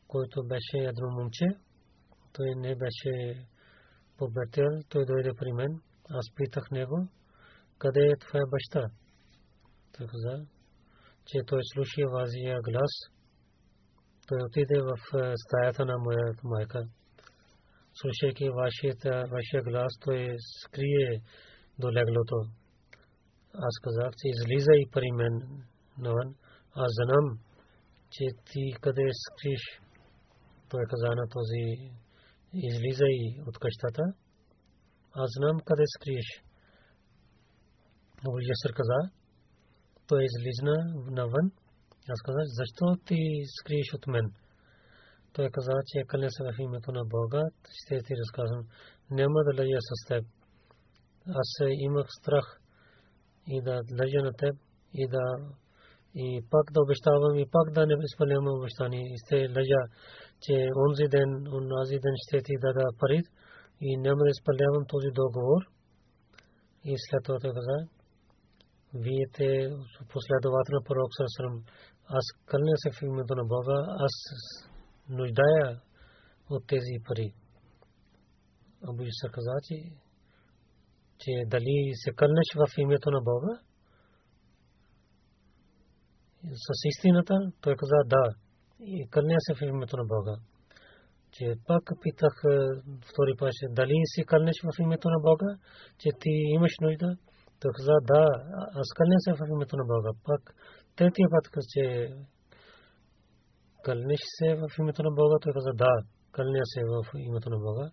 който 0.08 0.44
беше 0.44 0.78
едно 0.78 1.12
момче, 1.12 1.46
той 2.34 2.56
не 2.56 2.76
беше 2.76 3.46
побетел, 4.18 4.70
той 4.90 5.06
дойде 5.06 5.32
при 5.38 5.54
мен. 5.54 5.82
Аз 6.10 6.26
питах 6.36 6.72
него, 6.72 7.08
къде 7.78 8.06
е 8.06 8.18
твоя 8.20 8.46
баща? 8.48 8.90
Той 9.98 10.08
каза, 10.08 10.46
че 11.26 11.40
той 11.48 11.60
слуша 11.74 12.10
вазия 12.12 12.60
глас 12.62 13.15
той 14.28 14.40
отиде 14.46 14.82
в 14.82 14.92
е, 15.18 15.34
стаята 15.38 15.86
на 15.86 15.98
моята 15.98 16.42
майка. 16.44 16.88
Слушайки 17.94 18.50
вашия 19.32 19.64
глас, 19.64 19.94
той 20.04 20.36
скрие 20.64 21.22
до 21.80 21.88
леглото. 21.92 22.38
Аз 23.54 23.76
казах, 23.84 24.12
че 24.20 24.28
излизай 24.28 24.82
при 24.92 25.12
мен 25.12 25.64
навън. 25.98 26.36
Аз 26.76 26.92
знам, 27.04 27.40
че 28.12 28.26
ти 28.52 28.74
къде 28.82 29.08
скриш. 29.26 29.64
Той 30.70 30.84
каза 30.90 31.16
на 31.16 31.28
този, 31.30 31.92
излизай 32.54 33.18
от 33.48 33.58
къщата. 33.60 34.04
Аз 35.16 35.30
знам 35.38 35.60
къде 35.60 35.84
скриеш. 35.96 36.30
Но 38.24 38.32
Ясър 38.40 38.74
каза, 38.74 39.00
той 40.08 40.24
излизна 40.24 40.78
навън 41.12 41.52
аз 42.10 42.22
казах, 42.22 42.46
защо 42.60 42.86
ти 43.06 43.20
скриеш 43.60 43.94
от 43.94 44.08
мен? 44.08 44.32
Той 45.34 45.50
каза, 45.50 45.74
че 45.86 46.08
къде 46.08 46.28
се 46.30 46.44
в 46.44 46.60
името 46.60 46.92
на 46.92 47.06
Бога, 47.06 47.44
ще 47.80 48.04
ти 48.04 48.14
разказвам. 48.22 48.64
Няма 49.12 49.40
да 49.44 49.62
лъжа 49.62 49.80
с 49.82 50.08
теб. 50.08 50.26
Аз 51.28 51.50
имах 51.70 52.08
страх 52.22 52.60
и 53.48 53.62
да 53.62 53.82
лъжа 54.00 54.22
на 54.24 54.34
теб 54.34 54.56
и 54.94 55.08
да 55.08 55.24
и 56.16 56.42
пак 56.52 56.66
да 56.72 56.82
обещавам 56.82 57.36
и 57.38 57.46
пак 57.52 57.68
да 57.74 57.86
не 57.86 57.96
изпълнявам 58.04 58.58
обещание. 58.60 59.04
И 59.14 59.18
ще 59.26 59.38
лъжа, 59.56 59.82
че 60.44 60.56
онзи 60.86 61.08
ден, 61.16 61.30
онази 61.58 61.98
ден 62.06 62.16
ще 62.24 62.38
ти 62.46 62.54
дада 62.66 62.86
пари 63.00 63.22
и 63.82 63.98
няма 63.98 64.22
да 64.24 64.30
изпълнявам 64.30 64.84
този 64.88 65.10
договор. 65.22 65.62
И 66.84 66.94
след 67.06 67.24
това 67.24 67.38
той 67.40 67.54
каза, 67.54 67.78
вие 68.94 69.26
те 69.34 69.48
последовател 70.14 70.74
на 70.78 70.82
пророк 70.88 71.12
Сърсърм, 71.18 71.64
аз 72.08 72.26
кълня 72.46 72.74
се 72.76 72.90
в 72.92 73.02
името 73.02 73.36
на 73.36 73.46
Бога, 73.46 73.86
аз 74.00 74.12
нуждая 75.10 75.82
от 76.50 76.68
тези 76.68 76.96
пари. 77.08 77.34
Абу 78.88 79.04
Иса 79.04 79.30
каза, 79.32 79.52
че, 81.20 81.32
дали 81.48 81.92
се 81.94 82.12
кълнеш 82.12 82.50
в 82.56 82.78
името 82.78 83.12
на 83.12 83.22
Бога? 83.22 83.60
С 86.54 86.68
истината 86.86 87.34
той 87.62 87.76
каза 87.76 87.96
да. 88.06 88.24
И 88.80 89.08
кълня 89.10 89.36
се 89.40 89.54
в 89.54 89.62
името 89.62 89.98
на 89.98 90.06
Бога. 90.06 90.36
Че 91.32 91.54
пак 91.68 91.84
питах 92.02 92.34
втори 93.10 93.34
път, 93.40 93.54
дали 93.70 94.02
си 94.06 94.26
кълнеш 94.26 94.56
в 94.64 94.80
името 94.80 95.10
на 95.10 95.20
Бога, 95.20 95.58
че 95.98 96.10
ти 96.20 96.30
имаш 96.30 96.74
нужда? 96.82 97.18
Той 97.60 97.72
каза 97.78 97.94
да, 98.02 98.22
аз 98.82 98.88
кълня 98.98 99.20
се 99.20 99.32
в 99.34 99.42
името 99.50 99.78
на 99.78 99.86
Бога. 99.86 100.10
Пак 100.24 100.56
третия 100.96 101.28
път 101.30 101.50
че 101.70 102.16
кълнеш 103.84 104.20
се 104.38 104.56
в 104.56 104.70
името 104.80 105.04
на 105.04 105.12
Бога, 105.12 105.36
той 105.42 105.54
каза 105.54 105.72
да, 105.74 105.94
кълня 106.32 106.62
се 106.64 106.82
в 106.84 107.06
името 107.16 107.50
на 107.50 107.58
Бога. 107.58 107.92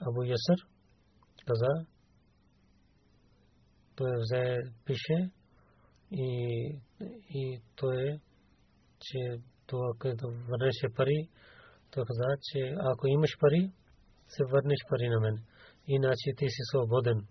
Абу 0.00 0.22
Ясър 0.22 0.74
каза, 1.46 1.86
той 3.96 4.12
взе, 4.16 4.56
пише 4.84 5.30
и, 6.10 6.28
и 7.28 7.60
той, 7.76 8.20
че 9.00 9.40
това, 9.66 9.92
като 9.98 10.26
върнеше 10.28 10.86
пари, 10.96 11.28
той 11.90 12.04
каза, 12.04 12.36
че 12.42 12.74
ако 12.78 13.06
имаш 13.06 13.30
пари, 13.40 13.72
се 14.28 14.44
върнеш 14.44 14.78
пари 14.88 15.08
на 15.08 15.20
мен. 15.20 15.44
Иначе 15.86 16.34
ти 16.36 16.48
си 16.48 16.62
свободен. 16.70 17.26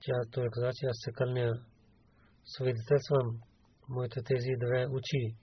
Тя 0.00 0.14
той 0.32 0.48
каза, 0.52 0.70
че 0.74 0.86
аз 0.86 0.96
се 1.04 1.12
кълня 1.12 1.64
свидетелствам 2.46 3.40
моите 3.88 4.22
тези 4.22 4.52
две 4.58 4.86
очи. 4.86 5.36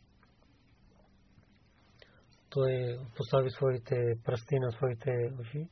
Той 2.49 2.97
постави 3.15 3.49
своите 3.49 3.95
пръсти 4.25 4.55
на 4.59 4.71
своите 4.71 5.11
очи. 5.39 5.67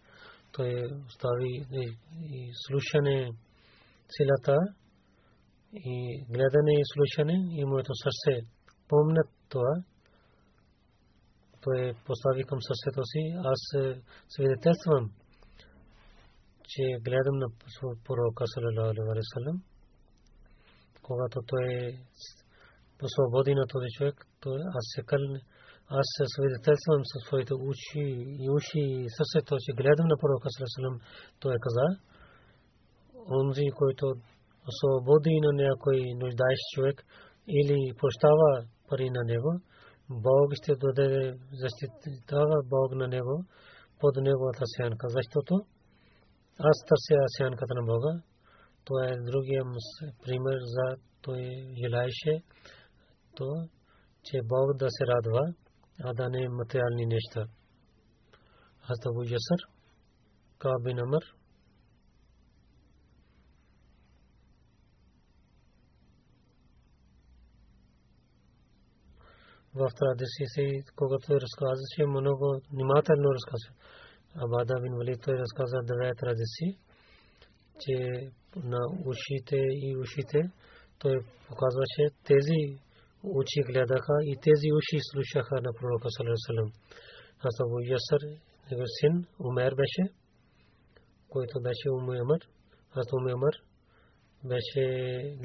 Той 0.51 0.83
остави 1.07 1.65
и 2.21 2.51
слушане 2.67 3.31
силата 4.09 4.57
и 5.73 6.25
гледане 6.29 6.73
и 6.79 6.83
слушане 6.93 7.33
и 7.51 7.65
моето 7.65 7.91
сърце 8.03 8.47
помнят 8.87 9.29
това. 9.49 9.83
Той 11.61 11.93
постави 12.05 12.43
към 12.43 12.59
сърцето 12.61 13.03
си. 13.03 13.33
Аз 13.37 13.59
свидетелствам, 14.29 15.11
че 16.63 16.83
гледам 17.01 17.37
на 17.37 17.47
пророка 18.05 18.43
салалаху 18.47 19.11
алейхи 19.11 19.70
когато 21.11 21.37
той 21.51 21.63
е 21.81 21.85
посвободи 22.99 23.53
на 23.55 23.65
този 23.73 23.89
човек, 23.95 24.15
то 24.41 24.49
аз 24.77 24.85
се 24.93 25.01
къл, 25.09 25.23
аз 25.99 26.05
се 26.15 26.23
свидетелствам 26.33 27.01
със 27.11 27.21
своите 27.27 27.53
уши 27.71 28.05
и 28.43 28.45
уши 28.57 28.81
и 28.95 29.09
сърцето, 29.17 29.53
че 29.63 29.77
гледам 29.79 30.07
на 30.11 30.17
пророка 30.21 30.47
Салесалам, 30.55 30.95
той 31.41 31.55
каза, 31.65 31.87
онзи, 33.37 33.67
който 33.79 34.05
освободи 34.69 35.35
на 35.45 35.51
някой 35.63 35.97
нуждаещ 36.21 36.63
човек 36.73 36.97
или 37.59 37.77
прощава 37.99 38.49
пари 38.87 39.09
на 39.17 39.23
него, 39.31 39.51
Бог 40.09 40.47
ще 40.59 40.71
даде 40.75 41.09
защитава 41.61 42.57
Бог 42.73 42.89
на 43.01 43.07
него 43.07 43.35
под 43.99 44.13
неговата 44.27 44.65
сянка, 44.75 45.05
защото 45.17 45.53
аз 46.69 46.77
търся 46.87 47.17
сянката 47.37 47.73
на 47.79 47.83
Бога. 47.91 48.11
Това 48.85 49.05
е 49.07 49.17
другия 49.31 49.63
пример 50.23 50.57
за 50.63 50.97
той 51.21 51.41
желаеше 51.83 52.43
то, 53.35 53.69
че 54.23 54.41
Бог 54.43 54.77
да 54.77 54.87
се 54.89 55.05
радва, 55.07 55.53
а 56.03 56.13
да 56.13 56.29
не 56.29 56.49
материални 56.49 57.05
неща. 57.05 57.47
Аз 58.81 59.13
го 59.13 59.23
ясър, 59.23 59.61
Каби 60.57 60.93
Намър, 60.93 61.35
в 69.75 69.89
традиции 69.99 70.47
се, 70.47 70.93
когато 70.95 71.33
разказваше, 71.33 72.05
много 72.07 72.61
внимателно 72.71 73.33
разказва. 73.33 73.73
Абада 74.35 74.81
бин 74.81 74.95
Вали 74.95 75.17
той 75.17 75.33
разказа 75.37 75.77
две 75.83 76.11
традиции, 76.15 76.79
че 77.79 77.95
на 78.56 78.78
ушите 79.10 79.56
и 79.56 79.96
ушите 79.96 80.50
той 80.98 81.16
показваше 81.48 82.04
тези 82.24 82.58
очи 83.22 83.60
гледаха 83.68 84.16
и 84.22 84.36
тези 84.42 84.68
уши 84.78 84.98
слушаха 85.10 85.54
на 85.54 85.70
пророка 85.72 86.08
Салерасалам. 86.10 86.70
Аз 87.46 87.60
Абу 87.60 87.78
Ясър, 87.96 88.22
него 88.70 88.86
син, 88.86 89.26
Умер 89.40 89.72
беше, 89.74 90.12
който 91.28 91.60
беше 91.60 91.90
Умер. 91.90 92.40
Аз 92.94 93.06
Умер 93.12 93.54
беше 94.44 94.82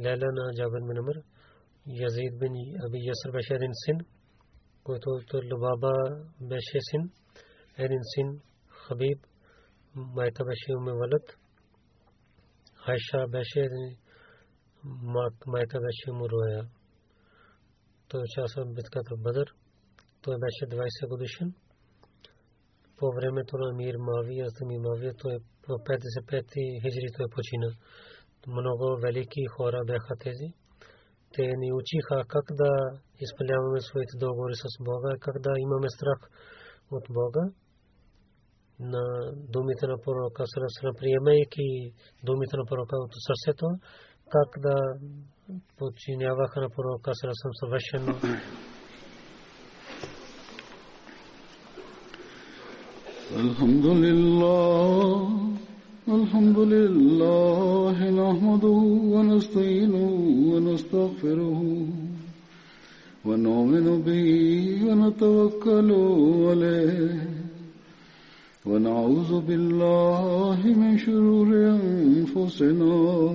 Лела 0.03 0.29
на 0.37 0.53
Джабен 0.55 0.87
бин 0.87 0.99
Умер. 0.99 1.17
Язид 1.87 2.39
бин 2.39 2.53
Аби 2.85 2.99
Ясър 3.11 3.31
беше 3.31 3.53
един 3.53 3.73
син, 3.85 3.97
който 4.83 5.07
Лубаба 5.51 5.93
беше 6.41 6.79
син, 6.89 7.11
един 7.77 7.99
син 8.03 8.41
Хабиб, 8.67 9.19
майка 9.95 10.45
беше 10.45 10.75
Уме 10.77 10.91
Валад, 10.91 11.37
Айша 12.88 13.28
беше 13.28 13.68
майка 15.46 15.80
беше 15.80 16.12
Муроя. 16.12 16.66
Той 18.08 18.20
участва 18.20 18.64
в 18.64 18.74
битката 18.74 19.16
Бадър. 19.16 19.54
Той 20.22 20.36
беше 20.38 20.76
20 20.76 21.08
годишен. 21.08 21.54
По 22.98 23.06
времето 23.16 23.58
на 23.58 23.72
Мир 23.72 23.94
Мавия, 23.98 24.46
Астами 24.46 24.78
Мавия, 24.78 25.14
той 25.18 25.38
в 25.68 25.68
55 25.68 26.82
хиджри 26.82 27.08
той 27.16 27.26
почина. 27.34 27.70
Много 28.46 29.00
велики 29.02 29.42
хора 29.56 29.82
бяха 29.86 30.16
тези. 30.16 30.48
Те 31.32 31.42
ни 31.42 31.72
учиха 31.72 32.24
как 32.28 32.44
да 32.50 32.70
изпълняваме 33.20 33.80
своите 33.80 34.14
договори 34.18 34.54
с 34.54 34.64
Бога, 34.80 35.10
как 35.20 35.34
да 35.40 35.50
имаме 35.58 35.88
страх 35.88 36.20
от 36.90 37.04
Бога. 37.10 37.42
На 38.79 39.03
думите 39.53 39.87
на 39.87 39.97
пророка 39.97 40.43
Сарасана, 40.45 40.93
приемайки 40.99 41.93
думите 42.23 42.57
на 42.57 42.65
пророка 42.65 42.95
от 42.97 43.11
сърцето, 43.27 43.67
как 44.29 44.49
да 44.61 44.75
подчиняваха 45.77 46.61
на 46.61 46.69
пророка 46.69 47.11
Сарасана 47.13 47.53
съвършено. 47.53 48.15
الحمد 53.45 53.85
لله 53.85 55.29
الحمد 56.17 56.59
لله 56.59 57.97
نحمده 58.21 58.79
ونستعينه 59.13 60.09
ونستغفره 60.51 61.61
ونؤمن 63.25 63.87
به 64.05 64.25
ونتوكل 64.87 65.89
عليه 66.49 67.34
ونعوذ 68.66 69.40
بالله 69.40 70.58
من 70.66 70.98
شرور 70.98 71.46
أنفسنا 71.78 73.30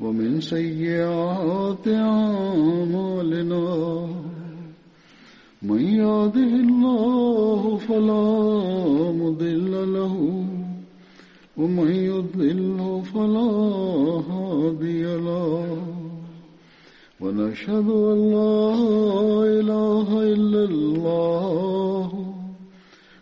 ومن 0.00 0.40
سيئات 0.40 1.88
أعمالنا. 1.88 3.66
من 5.62 5.80
يهده 5.80 6.52
الله 6.66 7.76
فلا 7.76 8.26
مضل 9.12 9.92
له 9.92 10.44
ومن 11.56 11.90
يضلل 11.90 13.02
فلا 13.14 13.50
هادي 14.30 15.02
له. 15.02 15.76
ونشهد 17.20 17.88
أن 17.90 18.18
لا 18.30 18.74
إله 19.60 20.08
إلا 20.22 20.64
الله 20.64 22.29